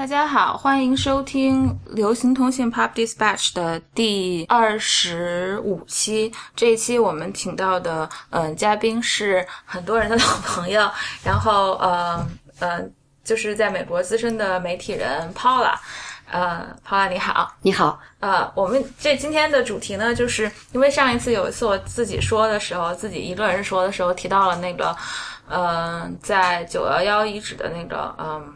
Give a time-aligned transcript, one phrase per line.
[0.00, 6.32] 大家好，欢迎收听流行通信 Pop Dispatch 的第二十五期。
[6.56, 10.90] 这一期我们请到的嗯、呃嘉宾是很多人的老朋友，
[11.22, 12.26] 然后呃
[12.60, 12.80] 呃
[13.22, 15.74] 就是在美国资深的媒体人 Paula。
[16.30, 24.96] 呃，Paula 你好，你好，呃，我们这今天的主题呢，就是因为上一次有一次我自己说的时候，自己一个人说的时候提到了那个，
[25.46, 28.54] 呃，在九幺幺遗址的那个，嗯、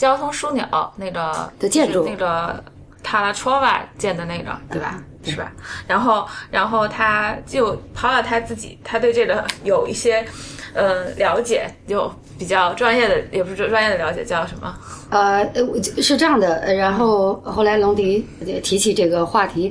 [0.00, 0.64] 交通枢纽
[0.96, 2.64] 那个的建筑那个
[3.02, 4.98] 塔拉托瓦建的那个，对吧？
[5.22, 5.52] 是吧？
[5.86, 10.24] 然后，然后他就抛了他自己，他对这个有一些
[10.72, 14.74] 呃了解，有比较专业的，也不是专业的了解，叫什么？
[15.10, 19.70] 呃，呃我是这样的，呃然后后来龙迪也提起这个话题，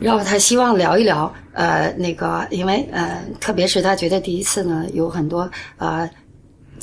[0.00, 6.10] 然后他希望聊一聊，呃，那个，因为呃，特别是他觉得第一次呢，有很多呃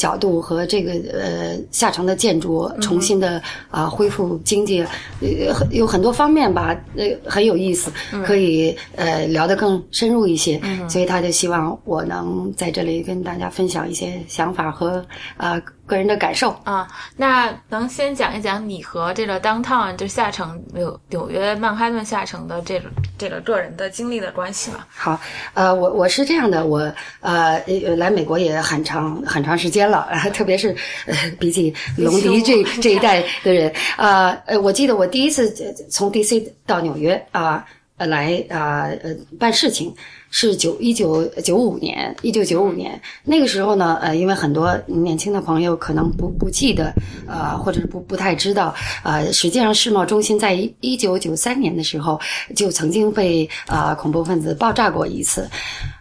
[0.01, 4.81] 角度和这个呃下城的建筑重新的啊、恢复经济，
[5.21, 7.91] 呃很有很多方面吧，呃很有意思，
[8.25, 10.59] 可以呃聊得更深入一些，
[10.89, 15.05] 所以他就希望我能在这里跟大家分享一些想法和
[15.37, 16.55] 啊、个人的感受。
[16.63, 24.85] 啊，那能先讲一讲你和这个 downtown 就下城纽纽约曼哈顿下城的这个这个个人的经历的关系吗？
[24.87, 25.19] 好，
[25.53, 26.79] 呃，我我是这样的，我
[27.19, 30.73] 呃呃来美国也很长很长时间了， 特别是
[31.07, 37.63] 呃比起龙迪这这一代的人，呃呃，我记得我第一次呃从 DC 到纽约啊、呃
[38.05, 39.93] 来啊呃办事情。
[40.33, 46.93] 是九一九九五年，一九九五年那个时候呢，呃，因为很多年轻的朋友可能不不记得，
[47.27, 52.17] 呃，或者是不不太知道，呃，实际上世贸中心在一九九三年的时候
[52.55, 55.49] 就曾经被啊、恐怖分子爆炸过一次，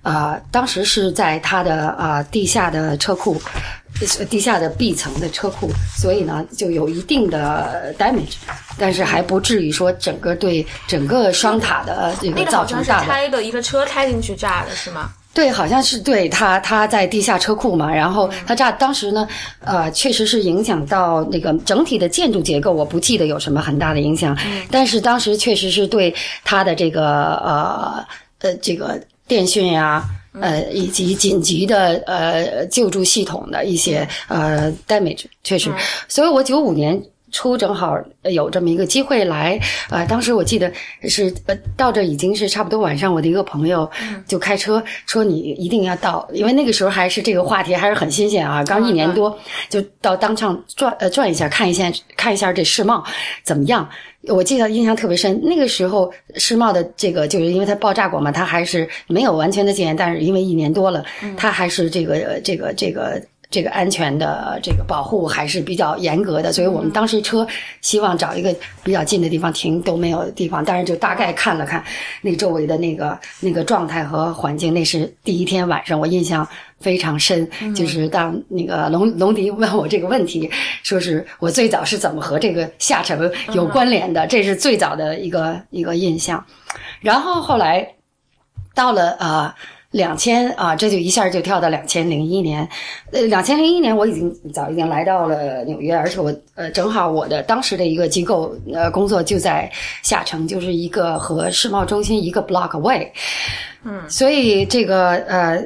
[0.03, 3.37] 呃，当时是在他的啊、地下的车库。
[4.19, 8.35] 呃地下的 B 层的车库，所以呢就有一定的 damage，
[8.79, 15.11] 但是还不至于说整个对整个双塔的这个造那个好像是开的一个车开进去炸的是吗？
[15.33, 19.29] 对，好像是对他他在地下车库嘛，然后他炸当时呢，
[19.61, 24.37] 呃，确实是影响到那个整体的建筑结构，我不记得有什么很大的影响，
[24.73, 26.13] 但是当时确实是对
[26.43, 28.05] 他的这个呃
[28.41, 35.73] 呃这个电讯呀、呃，以及紧急的呃救助系统的一些呃 damage，确实，
[36.07, 37.03] 所以我九五年
[37.33, 39.59] 初正好有这么一个机会来，
[39.89, 40.73] 呃，当时我记得
[41.09, 43.91] 是呃到这已经是差不多晚上，我的一个朋友
[44.27, 49.37] 就开车说你一定要到，因为那个时候还是这个话题还是很新鲜啊，刚一年多
[49.69, 53.05] 就到当场转呃转一下，看一下看一下这世贸
[53.43, 53.89] 怎么样。
[54.29, 61.05] 我记得印象特别深，那个时候世贸的这个就是因为它爆炸过嘛，它还是没有完全的戒严，但是因为一年多了，
[61.37, 67.47] 它还是这个呃这个这个这个安全的这个保护还是比较严格的，所以我们当时车
[67.81, 71.85] 希望找一个比较近的地方停都没有地方，但是就大概看了看
[72.23, 76.47] 那周围的那个那个状态和环境，那是第一天晚上我印象。
[76.81, 80.51] 非常深，就是当那个龙龙迪问我这个问题，
[80.83, 86.43] 说是我最早是怎么和这个下沉有关联的，这是最早的一个一个印象。
[87.03, 87.87] 然后后来
[88.75, 89.55] 到了啊。
[89.91, 92.69] 两千啊，这就一下就跳到两千零一年，
[93.13, 99.71] 呃，两千零一年我已经早已经来到了纽约，而且我呃正好我的当时的一个机构呃工作就在
[100.03, 103.09] 下城，就是一个和世贸中心一个 block away，
[103.85, 105.63] 嗯，所以这个呃。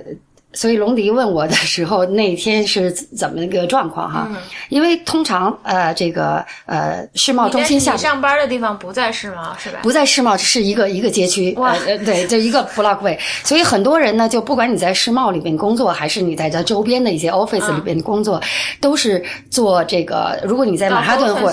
[0.54, 4.28] 所以龙迪问我的时候，那天是怎么一个状况哈？
[4.68, 9.80] 因为通常呃，这个呃世贸中心下你上班的地方不在世贸是吧？
[9.82, 13.18] 不在世贸，是一个一个街区，哇对，就一个 block way。
[13.42, 18.40] 所以很多人呢，就不管你在世贸里边工作，还是你在这周边的一些 office 里边工作，
[18.80, 20.38] 都是做这个。
[20.44, 21.52] 如果你在到曼哈顿或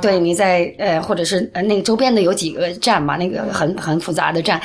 [0.00, 4.60] 对，你在呃，或者是呃那个周边的有几个站嘛，那个很很复杂的站，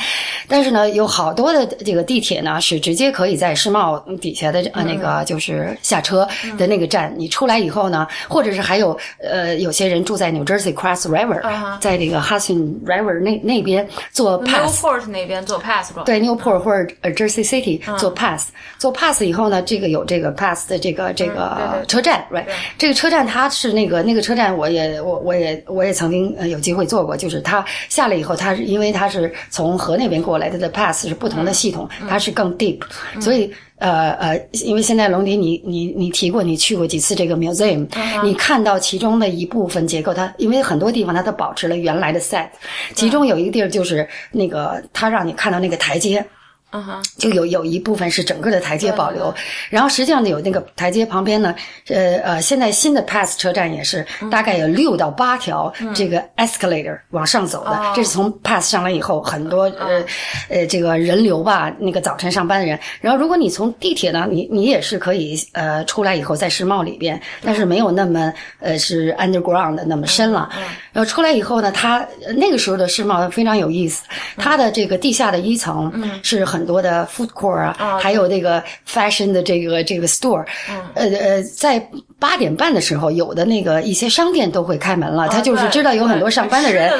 [0.47, 11.41] 但是呢，有好多的这个地铁呢是直接可以在世贸底下的呃那个就是下车的那个站，你出来以后呢，或者是还有呃有些人住在 New Jersey Cross River，、
[11.79, 14.83] 在这个 Hudson River 那那边做 pass。
[14.83, 15.91] Newport 那边做 pass。
[16.05, 22.45] 对 Newport 或者呃 Jersey City 做 pass，、做 pass 以后呢，这个有这个 pass 的这个这个车站，right？
[22.77, 32.79] 这个车站它是那个那个车站，我也我我也我也曾经呃有机会坐过，就是它下来以后，它是因为它是从河那边过来，它的 pass 是不同的系统，它是更 deep，、
[33.19, 33.40] 所以。
[33.77, 37.87] 呃呃，因为现在龙迪你你你提过，你去过几次这个 museum，、
[38.23, 42.47] 你看到其中的一部分结构，它因为很多地方它都保持了原来的 set，
[42.93, 46.23] 其中有一个地儿就是那个它让你看到那个台阶，
[46.71, 49.33] 嗯哼，就有有一部分是整个的台阶保留，
[49.69, 51.53] 然后实际上呢，有那个台阶旁边呢，
[51.89, 60.01] 呃呃，现在新的 Pass 车站也是大概有六到八条这个 escalator 往上走的，这是从 Pass 上来以后很多呃
[60.49, 62.79] 呃这个人流吧，那个早晨上班的人。
[63.01, 70.49] 然后如果你从地铁呢，你你也是可以呃出来以后在世贸里边，但是没有那么呃是 underground 的那么深了。
[70.93, 72.07] 然后出来以后呢，它
[72.37, 74.03] 那个时候的世贸非常有意思，
[74.37, 75.91] 它的这个地下的一层
[76.23, 76.60] 是很。
[76.61, 80.45] 很多的 food court 啊，还有这个 fashion 的这个这个 store，
[80.93, 81.83] 呃呃，在
[82.19, 85.27] 八点半的时候，有的那个一些商店都会开门了。
[85.29, 86.93] 他就是知道有很多上班的人，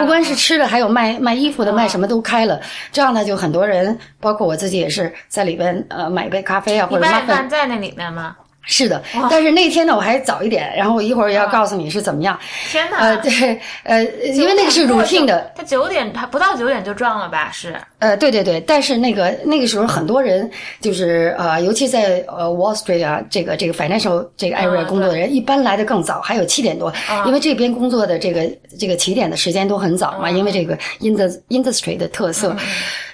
[0.00, 2.60] 不光是吃的，还有卖卖衣服的，卖什么都开了。
[2.90, 8.34] 这样呢，就很多人，包括我自己也是在里边呃买一杯咖啡啊，或者八点半在那里面吗？
[8.66, 12.36] 是的，但是那天呢，我还早一点，然后我一会儿要告诉你是怎么样。
[12.68, 12.98] 天哪！
[12.98, 14.04] 呃，对，呃，
[14.34, 15.52] 因为那个是 routine 的。
[15.54, 17.48] 他九点，他不到九点就撞了吧？
[17.52, 17.74] 是。
[18.00, 26.92] 呃，对对对，但是那个那个时候很多人就是呃，尤其在呃 Wall Street 啊，这个这个 financial 这个 area 工作的人，一般来的更早，还有七点多，
[27.24, 32.54] 因为这边工作的这个这个起点的时间都很早嘛，因为这个 industry 的特色，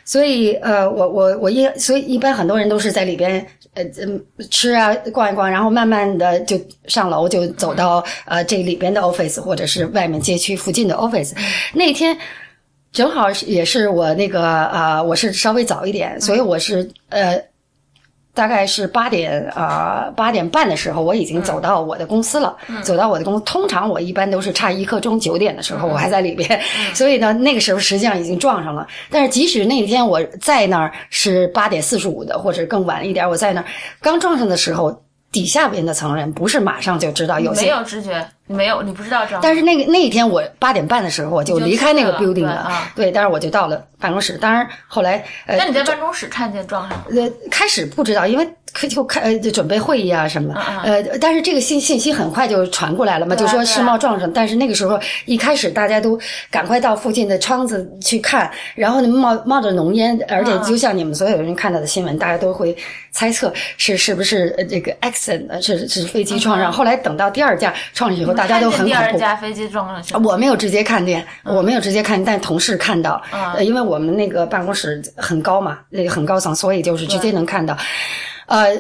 [0.04, 3.46] 所以呃，我我我一所以一般很多人都是在里边。
[3.75, 3.85] 呃，
[4.51, 11.33] 吃啊，逛一逛，然后慢慢的就上楼，就走到呃这里边的 office，或者是外面街区附近的 office。
[11.73, 12.17] 那天
[12.93, 17.43] 正好也是我那个啊，我是稍微早一点，所以我是呃。
[18.34, 22.56] 大概是八点啊八点半的时候，我已经走到我的公司了。
[22.82, 26.61] 走到我的公司，通常我一般都是差一刻钟九点的时候，我还在里边。
[26.94, 28.87] 所以呢，那个时候实际上已经撞上了。
[29.11, 33.67] 但是即使那天我在那儿是八点四十五的，或者更晚一点，我在那儿
[34.00, 35.02] 刚撞上的时候，
[35.32, 38.29] 底下边的层人不是马上就知道有些没有知觉。
[38.46, 39.38] 没有，你不知道这。
[39.40, 42.70] 但是那个那一天，我八点半的时候我就离开那个 building 了。
[42.94, 44.37] 对，但是我就到了办公室。
[44.37, 47.02] 当然后来，呃，那你在办公室看见撞上？
[47.11, 48.46] 呃，开始不知道，因为
[48.89, 50.55] 就开呃准备会议啊什么。
[50.85, 54.31] 呃，但是这个信信息很快就传过来了嘛，就说世贸撞上。
[54.33, 56.19] 但是那个时候一开始大家都
[56.51, 62.77] 赶快到附近的窗子去看，然后呢冒冒着浓烟，而且就像你们所有人看到的新闻，大家都会
[63.13, 66.73] 猜测是是不是这个 accident 是是飞机撞上。
[66.73, 68.33] 后来等到第二架撞上以后。
[68.33, 69.19] 大家都很恐怖。
[69.19, 73.23] 架飞机撞上我没有直接看见，我没有直接看见，但同事看到。
[73.31, 77.77] 呃，因为我们那个办公室很高嘛，那个很高层，所以就是直接能看到。
[78.52, 78.76] 呃。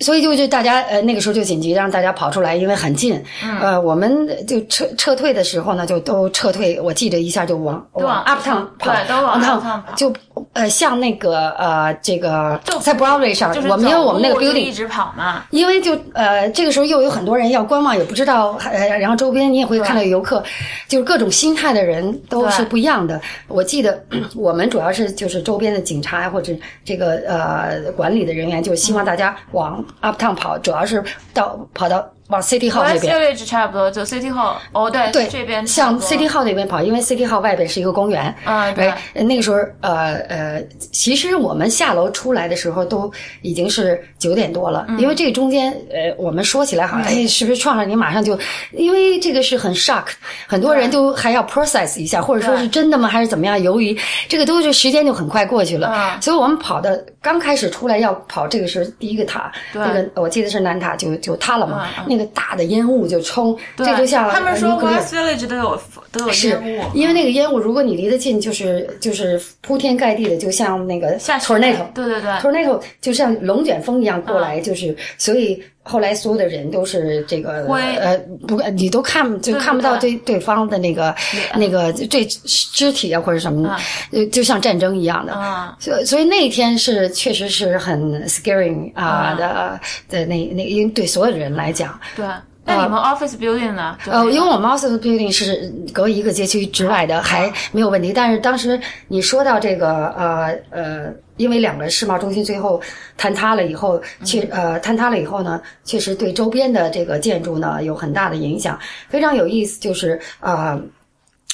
[0.00, 3.22] 所以就就大家呃那个时候就紧急让大家跑出来，因为很近。
[3.60, 6.80] 呃，我们就撤撤退的时候呢，就都撤退。
[6.80, 9.94] 我记得一下就往往 uptown 跑，对，都往 uptown 跑。
[9.94, 10.10] 就
[10.54, 15.44] 呃像那个呃这个在 Broadway 上，我们有我们那个 building 一直跑嘛。
[15.50, 20.42] 因为就呃这个时候又有很多人要观望，也不知道呃，然后周边你也会看到游客，
[20.88, 23.20] 就是各种心态的人都是不一样的。
[23.46, 24.02] 我记得
[24.34, 26.52] 我们主要是就是周边的警察或者
[26.84, 29.84] 这个呃管理的人员，就希望大家往。
[30.00, 31.04] uptown 跑，主要是
[31.34, 32.08] 到跑到。
[32.28, 34.56] 往 City Hall 那边，Village 差不多，就 City Hall。
[34.72, 38.34] 哦，对，对，这边向 City Hall 那边跑，因为 City Hall 外边是一个公园。
[38.44, 38.92] 啊，对。
[39.14, 43.10] 那个时候，呃呃，其实我们下楼出来的时候都
[43.42, 48.38] 已经是九点多了，因为这个中间，呃，我们说起来好像，哎，是不是撞上你马上就，
[48.72, 50.04] 因为这个是很 shock，
[50.46, 53.60] 很多人都还要 process 一下，或者说是真的吗，还是怎么样？
[53.62, 53.98] 由于
[54.28, 65.80] 这个都是时间就很快过去了，所以我们跑的刚开始出来要跑，这个是第一个塔，那个我记得是南塔就就塌了嘛，那个大的烟雾就冲，这就像他们说 West Village 都有
[66.10, 80.18] 都有烟雾，因为那个烟雾，如果你离得近，就是就是铺天盖地的，就像那个 tornado，对对对，tornado 就像龙卷风一样过来，就是所以后来所有的人都是这个呃不，你都看就看不到对。
[80.28, 81.14] 对方的那个
[81.54, 83.74] 那个这肢体啊或者什么，
[84.12, 85.32] 呃就像战争一样的，
[85.78, 92.26] 所所以那一天是确实是很 scary 啊的的那那因为对所有的人来讲，对。
[92.64, 93.96] 那你们 office building 呢？
[94.04, 98.12] 呃，因为我们 office building 是隔一个街区之外的，还没有问题。
[98.12, 101.06] 但是当时你说到这个，呃呃，
[101.38, 102.78] 因为两个世贸中心最后
[103.18, 108.78] 坍塌了以后，确呃坍塌了以后呢，确实对周边的这个建筑呢有很大的影响。
[109.08, 110.78] 非常有意思，就是呃。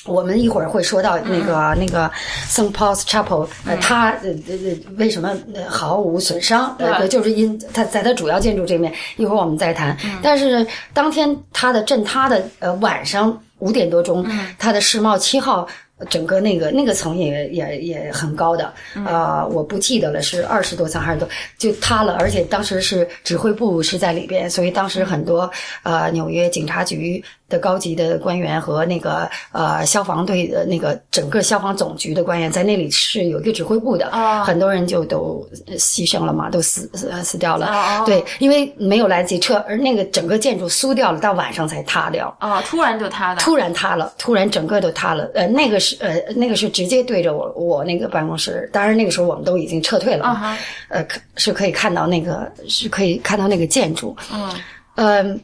[0.07, 2.11] 我们一会儿会说到那个那个
[2.47, 4.55] Saint Paul's Chapel，呃，它呃呃
[4.99, 5.35] 为什么
[5.67, 6.77] 毫无损伤？
[6.79, 9.97] 呃，就是因它在它主要建筑这面，一会儿我们再谈。
[10.23, 14.27] 但是当天它的震塌的呃晚上五点多钟，
[14.59, 15.67] 它的世贸七号。
[16.11, 18.73] 整个那个那个层也也也很高的，
[19.07, 22.15] 啊，我不记得了，是二十多层还是多，就塌了。
[22.19, 25.51] 而且当时是指挥部是在里边，所以当时很多
[25.83, 27.23] 呃纽约警察局。
[27.55, 35.47] 的高级的官员和那个呃消防队的那个整个消防总局的官员在那里是有一个指挥部的，哦很多人就都
[35.79, 38.03] 牺牲了嘛，都死死死掉了。
[38.05, 42.37] 对，因为没有来得及撤，而那个整个建筑酥掉了，到晚上才塌掉。
[42.41, 45.31] 哦，突然就塌了，突然塌了，突然整个都塌了。
[45.35, 48.69] 呃，那个是呃，那个是直接对着我我那个办公室。
[48.73, 50.59] 当然那个时候我们都已经撤退了，啊哈，
[50.89, 54.17] 呃，可是可以看到那个是可以看到那个建筑。
[54.33, 54.51] 嗯
[54.97, 55.41] 嗯，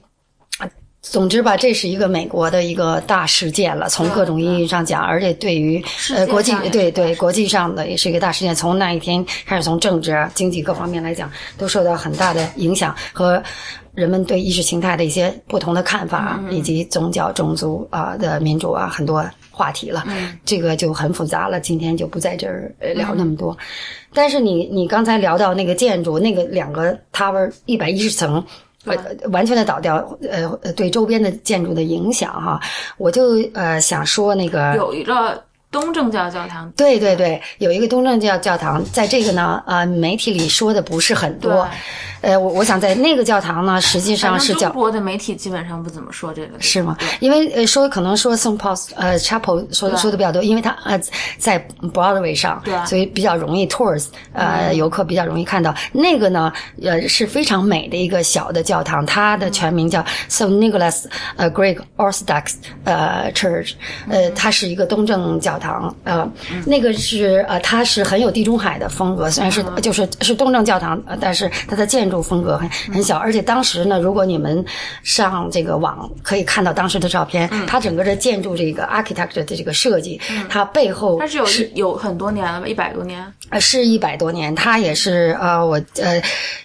[1.03, 5.83] 总之吧，这是一个美国的一个大事件了，从各种意义上讲，而且对于
[6.15, 8.55] 呃国际对对国际上的也是一个大事件。
[8.55, 13.43] 从那一天开始，从政治啊、经济各方面来讲，都受到很大的影响和。
[13.93, 20.07] 人们对意识形态的一些不同的看法，以及宗教、种族啊、的民主啊，很多话题了。
[20.45, 23.55] 这个就很复杂了，今天就不在这儿呃聊那么多。
[24.15, 28.43] 但是你你刚才聊到那个建筑，那个两个 tower 一百一十层。
[28.85, 28.97] 呃，
[29.31, 32.59] 完全的倒掉，呃，呃对周边的建筑的影响哈，
[32.97, 41.69] 我就呃想说那个，有一个东正教教堂，对对对，有一个东正教教堂，在这个呢，呃，媒体里说的不是很多，
[42.21, 46.97] 呃，我我想在那个教堂呢，实际上是叫中国的媒体基本上不怎么说这个，是吗？
[47.21, 48.59] 因为呃说可能说 St.
[48.59, 51.01] Paul's 呃 Chapel 说对说的比较多，因为它呃
[51.39, 55.75] 在 Broadway 上对，所以比较容易 tours 呃游客比较容易看到。
[55.93, 60.49] 那个呢呃是非常美的一个小的教堂，它的全名叫 St.
[60.49, 61.05] Nicholas
[61.37, 63.73] 呃 Greek Orthodox 呃 Church，
[64.09, 66.31] 呃它是一个东正教堂，呃
[66.67, 74.65] 那个是呃它是很有地中海的风格，虽然是就是是东正教堂，呃但是它的建筑风格很很小，而且当时呢，如果你们
[75.03, 86.21] 上这个网可以看到当时的照片，它整个的建筑这个 architecture 的这个设计，它背后它是有一有很多年了吧，一百多年，呃，是一百多年，它也是呃，我呃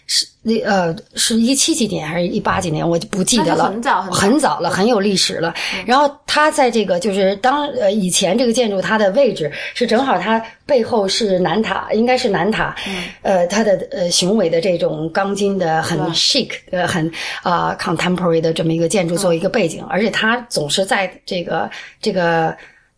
[0.08, 5.52] 是那呃是一七几年还是一八几年，我就不记得了，很早很早了，很有历史了。
[5.88, 13.06] 然后它在这个就是当呃以前这个建筑它的位置是正好它背后是南塔，应该是南塔，嗯。
[13.24, 17.12] 呃，它的呃雄伟的这种钢筋的很 chic 呃很
[17.42, 21.68] 啊、contemporary 的这么一个建筑作为一个背景，而且它总是在这个
[22.00, 22.56] 这个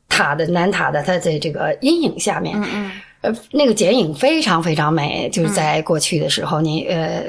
[0.09, 2.91] 塔的南塔的它的这个阴影下面，嗯嗯。
[3.27, 7.23] 呃，那个剪影非常非常美，就是在过去的时候，你呃，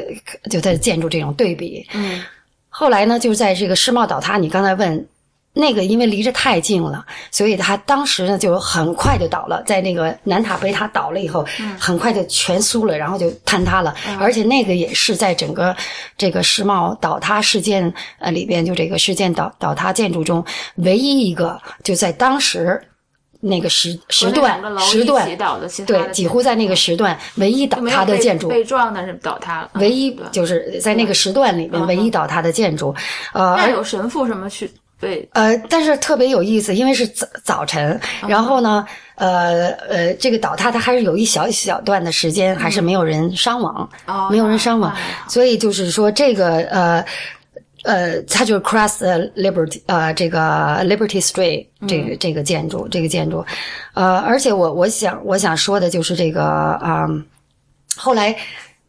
[0.49, 1.85] 就它的建筑这种对比。
[1.93, 2.23] 嗯，
[2.69, 5.09] 后来呢，就是在这个世贸倒塌，你刚才问
[5.55, 9.61] 那个，因为离着太近了，所以它当时呢就很快就倒了。
[9.64, 13.95] 在那个南塔北塔倒了以后，嗯很快就全酥了，然后就坍塌了。
[14.21, 15.75] 而且那个也是在整个
[16.17, 20.45] 这个世贸倒塌事件呃里边，就这个事件倒倒塌建筑中
[20.76, 22.81] 唯一一个就在当时。
[23.40, 25.28] 那个时时段时段
[25.87, 32.95] 对，几乎在那个时段唯一倒塌的建筑，被撞，的是倒塌了，嗯唯一就是在那个时段里面唯一倒塌的建筑，
[33.33, 34.68] 呃，那有神父什么去
[35.00, 44.92] 对呃，但是特别有意思，因为是早早晨，然后呢，呃呃，这个倒塌它还是有一小小段的时间，还是没有人伤亡，哦没有人伤亡
[45.28, 47.04] 所以就是说这个呃。
[47.85, 53.44] 呃，它就是 Cross 呃 Liberty 呃这个 Liberty Street 这个、这个建筑这个建筑，
[53.94, 57.25] 呃，而且我我想我想说的就是这个啊、嗯
[58.00, 58.37] 后来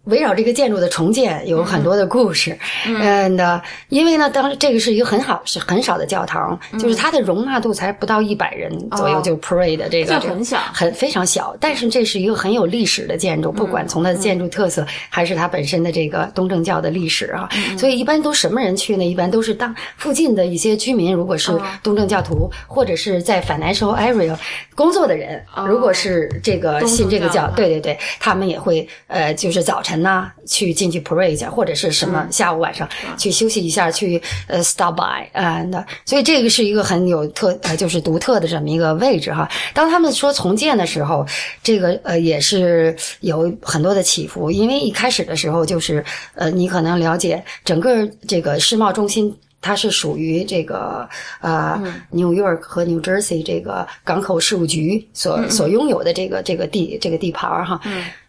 [0.09, 3.37] 围绕这个建筑的重建有很多的故事，嗯。
[3.37, 9.21] 的，因为呢，当这个是一个很好是很少的教堂，就是它的容纳度才不到一百人左右，哦。
[9.21, 10.57] 就 pray 的这个就很小。
[10.73, 17.47] 很非常小，但是这是一个很有历史的建筑，不管从它的建筑特色，还是它本身的这个东正教的历史啊，
[17.77, 19.05] 所以一般都什么人去呢？
[19.05, 21.51] 一般都是当附近的一些居民，如果是
[21.83, 24.35] 东正教徒，或者是在 financial area
[24.75, 32.87] 工作的人，如果是这个信这个教，对对对，他们也会呃，就是早晨呐、去进去 pray 一下，或者是什么下午晚上
[33.17, 39.49] 去休息一下，去呃 stop by 啊、那所以这个是一个很有特呃，就是独特的这么一个位置哈。
[39.73, 41.25] 当他们说重建的时候，
[41.63, 46.03] 这个呃也是有很多的起伏，因为一开始的时候就是
[46.35, 49.35] 呃，你可能了解整个这个世贸中心。
[49.61, 51.05] 它是属于这个
[51.41, 51.77] 呃、
[52.11, 57.81] New York 和 New Jersey 这个港口事务局所、所拥有的这个这个地这个地盘儿哈，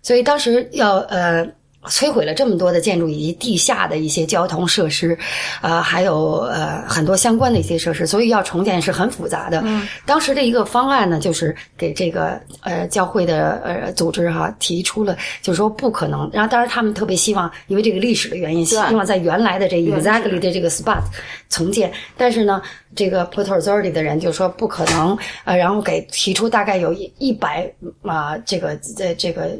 [0.02, 1.46] 所以当时要呃。
[1.86, 5.16] 摧毁了这么多的建筑以及地下的一些交通设施，
[5.62, 9.62] 呃，还有呃很多相关的一些设施，所以要重建是很复杂的。
[9.64, 16.28] 嗯，当时的一个方案呢，就是给这个呃教会的呃组织哈提出了，就是说不可能。
[16.32, 21.00] 然后当然他们特别希望，因为这个历史的原因，希望在原来的这 exactly 的这个 spot
[21.48, 22.60] 重建，但是呢，
[22.94, 27.72] 这个 Port Authority 的人就说不可能，呃，然后给提出大概有一一百
[28.02, 29.58] 啊这个呃这个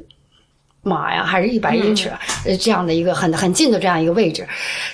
[0.83, 2.11] 码呀，还是一百英尺，
[2.45, 4.47] 呃，这样的一个很很近的这样一个位置，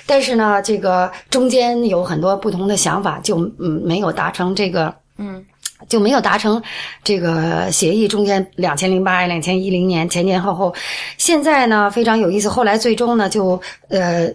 [0.05, 5.43] 但是呢，这个中间有很多不同的想法，就嗯没有达成这个嗯
[5.87, 6.61] 就没有达成
[7.03, 8.07] 这个协议。
[8.07, 10.73] 中间两千零八、两千一零年前前后后，
[11.17, 12.49] 现在呢非常有意思。
[12.49, 14.27] 后来最终呢就呃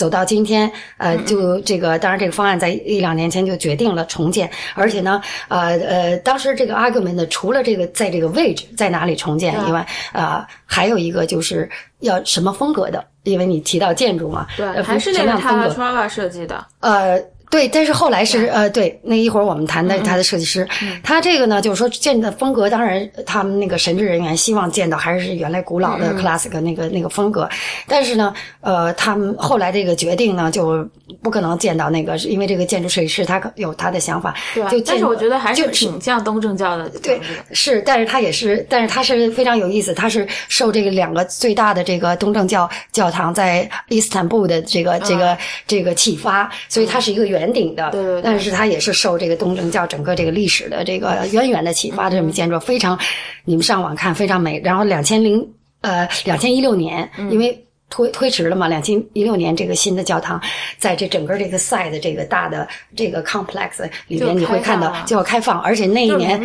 [0.00, 20.66] 走到今天，呃就这个当然这个方案在一两年前就决定了重建，而且呢呃呃当时这个 argument 呢除了这个在这个位置在哪里重建以外，呃还有一个就是要什么风格的，因为你提到建筑嘛，对，呃还是那个他风格 Trava 设计的，呃，对，但是后来是呃，对，那一会儿我们谈的他的设计师，
[21.02, 27.48] 他这个呢，就是说建的风格，当然他们那个神职人员希望见到还是原来古老的 classic 那个那个风格，
[27.88, 30.88] 但是呢，呃，他们后来这个决定呢，就
[31.22, 52.96] 不可能见到那个，因为这个建筑设计师他有他的想法，对就但是我觉得还是就挺像东正教的对。，是，但是他也是，但是他是非常有意思，他是受这个两个最大的这个东正教教堂在伊斯坦布的这个这个这个启发，所以他是一个圆顶的，对对对但是它也是受这个东正教整个这个历史的这个渊源的启发的，这么建筑非常，
[53.44, 54.60] 你们上网看非常美。
[54.62, 55.44] 然后两千零
[55.80, 57.66] 呃两千一六年，因为。
[57.92, 58.68] 推推迟了嘛？
[58.68, 60.40] 两千一六年，这个新的教堂
[60.78, 66.40] 在这整个这个赛的这个大的这个 complex 里面，你会看到就要开放，而且那一年，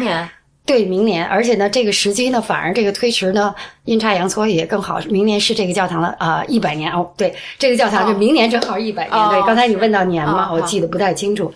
[0.65, 3.53] 对，明年，而且呢，这个时机呢，反而这个推迟呢，
[3.83, 4.99] 阴差阳错也更好。
[5.09, 9.13] 明年是这个教堂的啊一百年哦，对，这个教堂是哦明年正好一百年。
[9.13, 11.53] 哦对，刚才你问到年嘛，哦我记得不太清楚，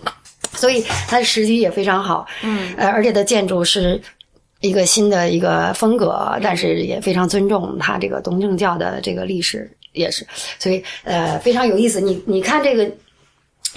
[0.52, 2.24] 所以它的时机也非常好。
[2.42, 4.00] 嗯，呃，而且它建筑是
[4.60, 10.24] 一个新的一个风格，但是也非常尊重它这个东正教的这个历史，也是，
[10.58, 12.00] 所以呃非常有意思。
[12.00, 12.88] 你你看这个。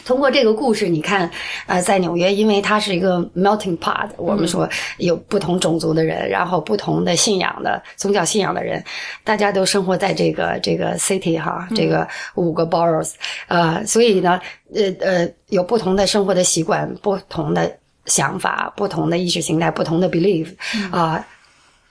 [0.06, 1.30] 通过这个故事，你看，
[1.66, 8.84] 呃，在纽约，因为它是一个 melting pot，我们说有不同种族的人，然后不同的信仰的宗教信仰的人，
[9.24, 13.14] 大家都生活在这个这个 city 哈，这个五个 boroughs，
[13.48, 14.42] 呃，所以呢，
[14.74, 17.72] 呃呃，有不同的生活的习惯，不同的
[18.06, 20.48] 想法，不同的意识形态，不同的 belief
[20.92, 21.26] 啊、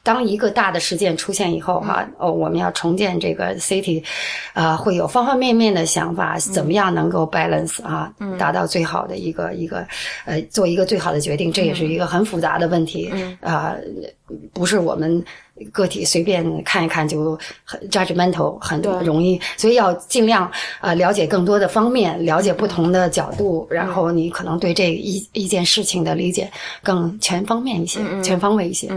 [0.02, 4.02] 当一个大的事件出现以后，哈、哦，我们要重建这个 city，
[4.52, 9.86] 啊、会有方方面面的想法，怎么样能够 balance 啊，达到最好的一个一个，
[10.24, 13.76] 呃，做一个最好的决定，这也是一个很复杂的问题，啊、
[14.52, 15.22] 不是我们
[15.70, 18.92] 个体随便看一看就很 judgmental 很对。
[19.04, 20.50] 容易，所以要尽量
[20.80, 26.50] 呃了解更多的方面，了解不同的角度，然后你可能对这一一件事情的理解
[26.82, 28.88] 更全方面一些，全方位一些。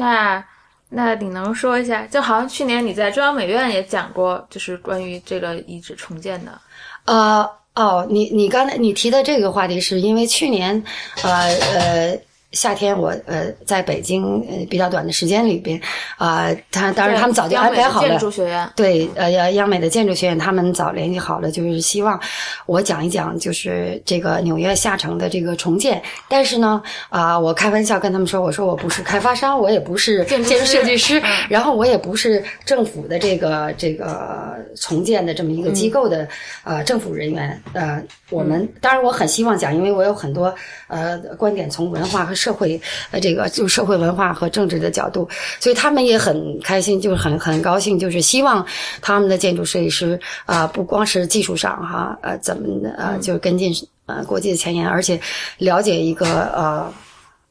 [0.00, 0.44] 那
[0.88, 2.04] 那你能说一下？
[2.06, 6.60] 就好像去年你在中央美院也讲过，就是关于这个遗址重建的。
[7.04, 10.82] 呃，哦，你你刚才你提的这个话题，是因为去年，
[11.22, 11.30] 呃
[11.74, 12.20] 呃。
[12.52, 15.80] 夏天我呃在北京呃比较短的时间里边，
[16.18, 18.70] 啊、他当然他们早就安排好了央美的建，筑学院。
[18.74, 22.20] 对，呃，央央美的建筑学院他们早联系好了，就是希望
[22.66, 26.02] 我讲一讲，就是这个纽约下城的这个重建。
[26.28, 36.26] 但是呢，啊、我开玩笑跟他们说，我说我不是开发商，我也不是 建筑设计师，嗯然后我也不是政府的这个这个重建的这么一个机构的、
[36.64, 37.62] 呃政府人员。
[37.74, 40.52] 呃，我们、当然我很希望讲，因为我有很多
[40.88, 45.28] 呃观点从文化和社会呃这个就是社会文化和政治的角度，
[45.60, 48.64] 所以他们也很开心，就是很很高兴，就是希望
[49.02, 53.72] 他们的建筑设计师啊、不光是技术上哈呃怎么呃就是跟进
[54.06, 55.20] 呃国际的前沿，而且
[55.58, 56.92] 了解一个呃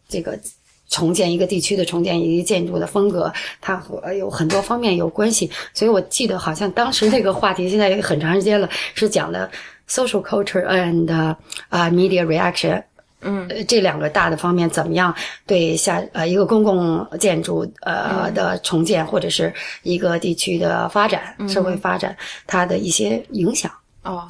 [0.08, 0.38] 这个。
[0.92, 5.52] 重建一个地区的重建一个建筑的风格，它和有很多方面有关系。
[5.72, 9.48] 所以我记得好像当时那个话题，现在也很长时间了，是讲的
[9.88, 11.36] social culture and
[11.70, 12.82] 啊、media reaction。
[13.22, 13.46] 嗯。
[13.50, 15.14] 呃，这两个大的方面怎么样
[15.46, 18.24] 对下呃一个公共建筑嗯。
[18.24, 19.54] 呃的重建，或者是
[19.84, 23.72] 一个地区的发展、社会发展，它的一些影响。
[24.04, 24.28] 哦，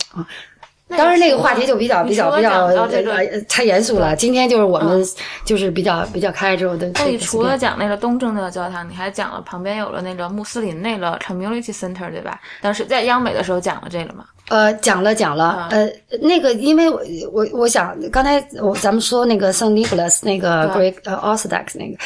[0.97, 4.15] 当然，那个话题就比较比较比较这个呃太严肃了。
[4.15, 5.06] 今天就是我们
[5.45, 6.89] 就是比较比较开之后的。
[6.95, 12.41] 那你除了讲那个东正教教堂，你还讲了旁边有了那个穆斯林那个 community center，对吧？
[12.62, 14.25] 当时在央美的时候讲了这个吗？
[14.47, 15.88] 呃，讲了讲了，呃，
[16.21, 16.99] 那个，因为我
[17.32, 21.97] 我我想刚才我咱们说那个圣尼古拉斯那个 Greek 呃 Orthodox 那个，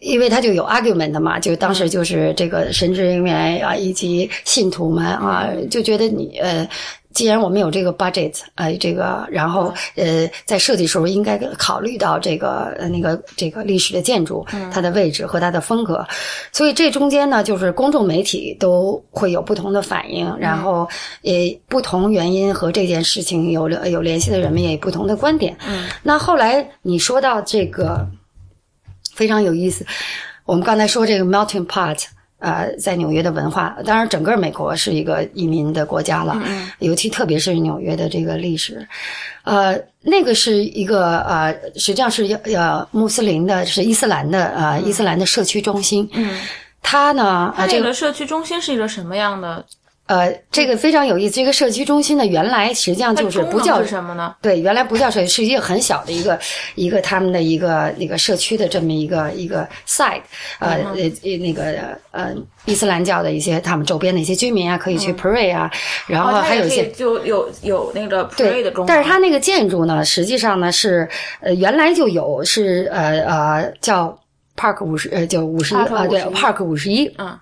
[0.00, 6.66] 因为他就有 argument 嘛，就当时就是这个神职人员啊以及信徒们啊，就觉得你呃。
[7.12, 16.06] 既然我们有这个 budget，呃，这个，然后呃，在设计时候应该考虑到这个呃那个这个历史的建筑，它的位置和它的风格，
[16.52, 20.88] 所以这中间呢，就是公众媒体都会有不同的反应，然后
[21.22, 25.56] 也不同原因和这件事情有了有联系的人们也有不同的观点。
[25.66, 28.08] 嗯，那后来你说到这个
[29.14, 29.84] 非常有意思。
[30.44, 32.04] 我们刚才说这个 melting pot。
[32.40, 38.86] 呃，在纽约的文化，当然整个美国是一个移民的国家了，嗯尤其特别是纽约的这个历史，
[39.44, 46.08] 呃，那个是一个呃，实际上是呃穆斯林的，是伊斯兰的呃伊斯兰的社区中心。
[46.12, 46.40] 嗯，
[46.82, 49.64] 它呢，它这这个社区中心是一个什么样的？
[50.10, 51.34] 呃，这个非常有意思。
[51.36, 54.34] 这个社区中心呢，原来实际上就是不叫是什么呢？
[54.42, 56.36] 对，原来不叫社区，是一个很小的一个
[56.74, 60.22] 一个他们的一个那个社区的这么一个一个 site，
[60.58, 60.78] 呃
[61.38, 65.70] 那个呃伊斯兰教的一些他们周边的一些居民啊，可以去 pray 啊，
[66.08, 71.08] 然后还有一些以就有有那个 pray 的功能，但是它那个建筑呢，实际上呢是
[71.40, 74.18] 呃原来就有是呃呃叫
[74.56, 77.38] Park 五十呃就五十一啊对 Park 五十一嗯。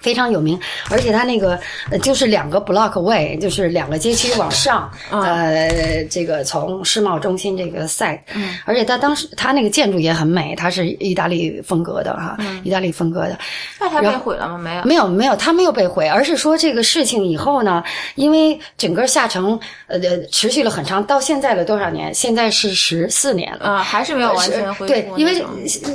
[0.00, 0.58] 非常有名，
[0.90, 1.58] 而且它那个
[1.90, 13.38] 呃就是两个 block way，就是两个街区往上，嗯呃，这个从世贸中心这个 site，嗯，而且它当时它那个建筑也很美，它是意大利风格的哈，嗯意大利风格的，
[13.80, 14.58] 那它被毁了吗？
[14.58, 14.82] 没有。
[14.84, 17.82] 没有没有，它没有被毁，而是说这个事情以后呢，
[18.14, 22.12] 因为整个下城呃呃持续了很长，到现在了多少年？
[22.12, 23.66] 现在是十四年了。
[23.66, 25.44] 啊，还是没有完全恢复对，因为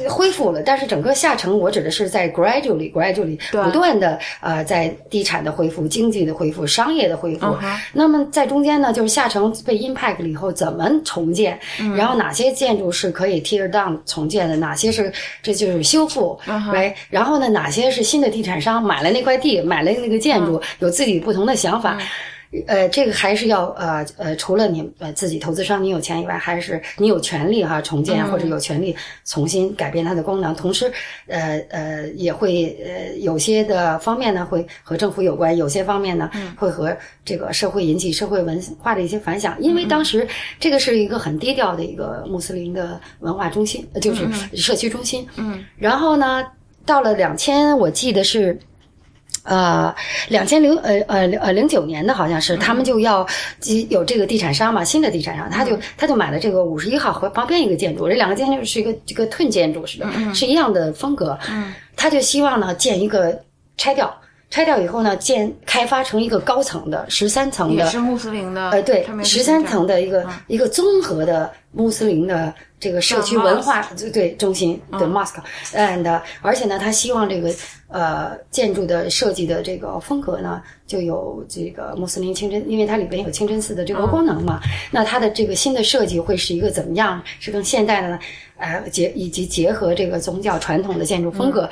[0.08, 7.56] 恢复了，但是整个下城，我指的是在 gradually gradually 对不断的呃，在地产的恢复、经济的恢复、商业的恢复。
[7.94, 11.60] 那么在中间呢，就是下城被 impact 了以后，怎么重建？
[11.80, 14.56] 嗯然后哪些建筑是可以 tear down 重建的？
[14.58, 16.40] 哪些是这就是修复？
[16.48, 21.98] 嗯喂，然后呢，哪些是新的地产商买了那块地，买了那个建嗯筑，有自己不同的想法？
[22.68, 30.54] 呃，这个还是要呃呃，除了你呃自己投资商你有钱以外，还是你有权利哈重建、或者有权利重新改变它的功能。
[30.56, 30.92] 同时，
[31.28, 39.56] 呃呃也会呃有些的方面呢会和政府有关，有些方面呢、会和这个社会引起社会文化的一些反响。
[39.60, 40.28] 因为当时
[40.60, 45.28] 这个是一个很低调的一个穆斯林的文化中心，呃就是社区中心。
[45.38, 46.46] 嗯，然后呢，
[46.86, 48.58] 到了两千，我记得是。
[49.44, 49.94] 呃，
[50.30, 53.28] 两千零呃呃呃零九年的好像是，他们就要
[53.60, 61.38] 即有这个地产商嘛，新的地产商，他就他就买了这个五十一号和旁边一个建筑，这两个建筑是一个这个 twin 建筑似的，是一样的风格。
[61.50, 63.38] 嗯，他就希望呢建一个
[63.78, 64.16] 拆掉，
[64.50, 70.30] 拆掉以后呢建开发成一个高层的十三层的也是穆斯林的，呃，对十三层的一个、嗯。
[70.48, 72.54] 一个综合的穆斯林的
[72.84, 77.50] 这个社区文化对对中心嗯的 mosque，and、而且呢，他希望这个
[77.88, 84.60] 呃建筑的设计的这个风格呢，就有这个穆斯林清真，因为它里边有清真寺的这个功能嘛，
[84.92, 87.24] 那它的这个新的设计会是一个怎么样？
[87.40, 88.20] 是更现代的呢？
[88.58, 91.70] 呃，结以及结合这个宗教传统的建筑风格。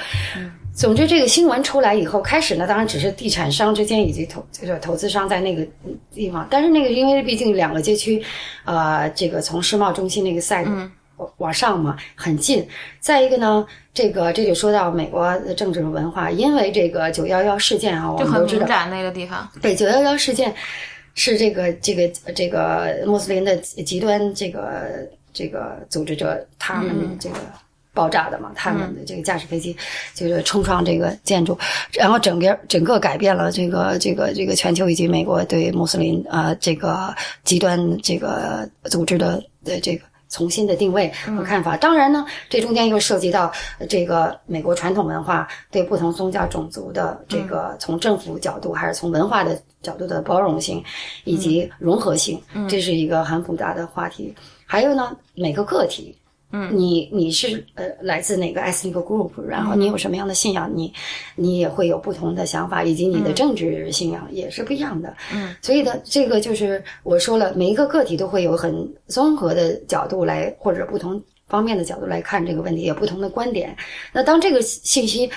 [0.74, 5.68] 总之，这个新闻出来以后，开始呢，当然只是地产商之间以及投这个投资商在那个
[6.14, 8.24] 地方，但是那个因为毕竟两个街区，
[8.64, 10.92] 呃，这个从世贸中心那个 side 往
[11.38, 12.68] 往上嘛，很近。
[13.00, 19.50] 再一个呢，这个这就说到美国的政治文化，因为这个九幺幺事件啊，我就很们都知道，敏感那个地方。
[19.62, 20.54] 对九幺幺事件
[21.16, 27.36] 是这个这个这个穆斯林的极端这个这个组织者他们这个。
[27.94, 29.76] 爆炸的嘛，他们的这个驾驶飞机
[30.14, 31.60] 就是冲撞这个建筑，
[31.92, 41.78] 然后整个整个改变了这个这个这个全球以及美国对穆斯林啊、呃、这个极端这个组织的的这个重新的定位和看法。
[41.78, 43.52] 当然呢，这中间又涉及到
[43.88, 50.84] 这个美国传统文化对不同宗教种族的这个从政府角度还是从文化的角度的包容性
[51.26, 54.34] 以及融合性，这是一个很复杂的话题。
[54.66, 56.18] 还有呢，每个个体。
[56.52, 60.94] 嗯，你你是呃来自哪个 ethnic group，然后你有什么样的信仰，你
[61.36, 65.16] 你也会有不同的想法，以及你的政治信仰也是不一样的。
[65.34, 73.76] 嗯，所以呢，这个就是我说了，每一个个体都会有很综合的角度来，或者不同方面的角度来看这个问题，有不同的观点。
[74.12, 75.30] 那当这个信息。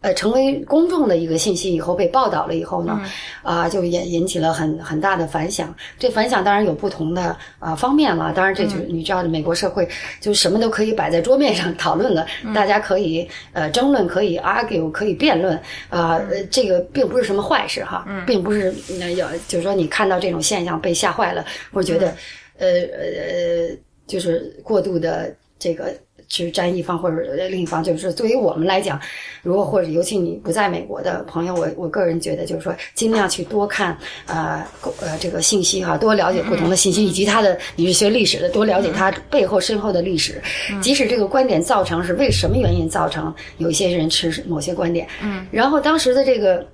[0.00, 3.00] 呃，成为公众的一个信息以后被报道了以后呢，
[3.42, 5.74] 啊、就引引起了很很大的反响。
[5.98, 8.32] 这反响当然有不同的啊、方面了。
[8.32, 9.88] 当然，这就是你知道，美国社会
[10.20, 15.56] 就什么都可以摆在桌面上讨论了，大家可以呃争论，可以 argue，可以辩论。
[15.88, 22.14] 啊、呃，这个并不是什么坏事哈，并不是呃要就是说你看到这种现象被吓坏了，或者觉得、
[22.58, 25.92] 呃呃就是过度的这个。
[26.28, 27.16] 去站一方或者
[27.48, 29.00] 另一方，就是对于我们来讲，
[29.42, 34.62] 如果或者尤其你不在美国的朋友，我我个人觉得就是说，尽量去多看呃
[35.00, 40.40] 呃这个信息哈，多了解不同的信息，以及他的你是学历史的，多了解他背后深厚的历史。
[40.80, 46.66] 即使这个观点造成是为什么原因造成有一些人持某些观点，嗯，然后当时的这个。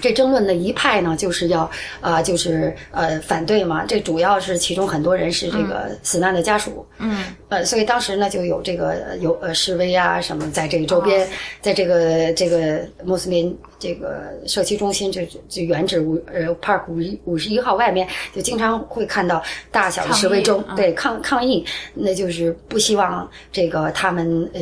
[0.00, 1.68] 这争论的一派呢，就是要
[2.00, 3.84] 呃，就是呃反对嘛。
[3.84, 11.26] 这主要是其中很多人是这个死难的家属，嗯，呃，所以当时呢就有这个呃有呃示威啊什么，在这个周边，
[11.60, 24.60] 在这个这个穆斯林这个社区中心，就就原址五呃 Park 五一五十一号外面，就经常会看到大小的示威中，对抗抗议，那就是不希望这个他们呃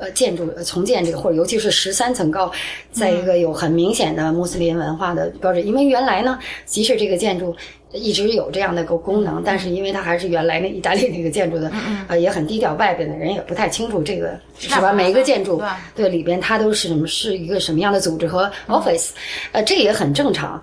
[0.00, 2.50] 呃建筑呃重建这个，或者尤其是十三层高，
[2.90, 7.54] 在一个有很明显的穆斯林文化的标志，因为原来呢，即使这个建筑。
[7.94, 11.70] 一直有这样的个功能，但是因为它还是原来那意大利那个建筑的，
[12.08, 14.94] 呃，也很低调，外边的人也不太清楚这个是吧？
[14.94, 15.58] 每一个建筑
[15.94, 19.10] 对对里边它都是什么是一个什么样的组织和 office，、
[19.52, 20.58] 呃，这也很正常。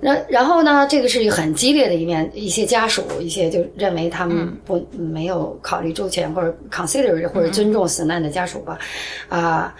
[0.00, 8.78] 那然后呢，这个是一个很激烈的一面，一些家属一些就认为他们不、没有考虑周全，或者 consider 或者尊重死难的家属吧，
[9.28, 9.74] 啊、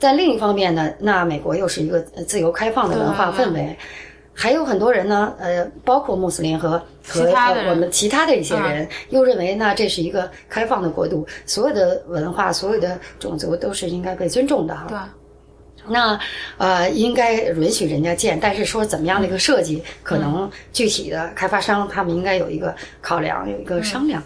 [0.00, 3.76] 在另一方面呢，那美国又是一个呃自由开放的文化氛围，
[4.32, 7.30] 还有很多人呢，呃，包括穆斯林和和
[7.68, 14.86] 我们其他的一些人，又认为呢这是一个开放的国度，所有的文化、所有的种族都是应该被尊重的哈。
[14.88, 14.98] 对，
[15.92, 16.18] 那
[16.56, 24.22] 呃，应该允许人家建，但是说怎么样的一个设计，可能具体的开发商他们应该有一个考量，有一个商量。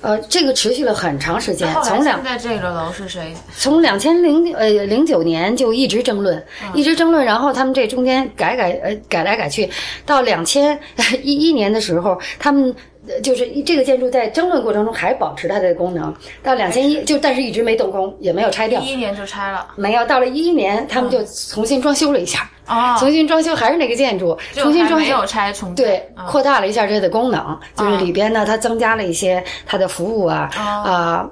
[0.00, 3.34] 呃，这个持续了很长时间，从两现在这个楼是谁？
[3.56, 9.68] 从两千零呃零九年就一直争论，一直争论，然后他们这中间改改呃改来改去，
[10.04, 10.78] 到两千
[11.22, 12.74] 一一年的时候，他们。
[13.08, 19.66] 呃就是这个建筑在争论过程中还保持它的功能，到两千一就但是一直没动工，也没有拆掉一，一年就拆了。
[19.76, 20.04] 没有。
[20.06, 25.86] 到了一一年，他们就重新装修了一下，哦，重新装修还是那个建筑，重新装修还没有拆重建。
[25.86, 31.28] 对，嗯扩大了一下它的功能，就是里边呢，它增加了一些它的服务啊啊、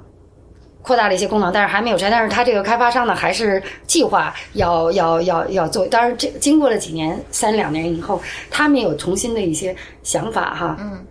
[0.81, 2.09] 扩大了一些功能，但是还没有拆。
[2.09, 5.85] 但是它这个开发商呢，还是计划要要要要做。
[5.87, 10.77] 当然，这经过了几年，三两年以后，他们有重新的一些想法哈。
[10.79, 11.05] 嗯。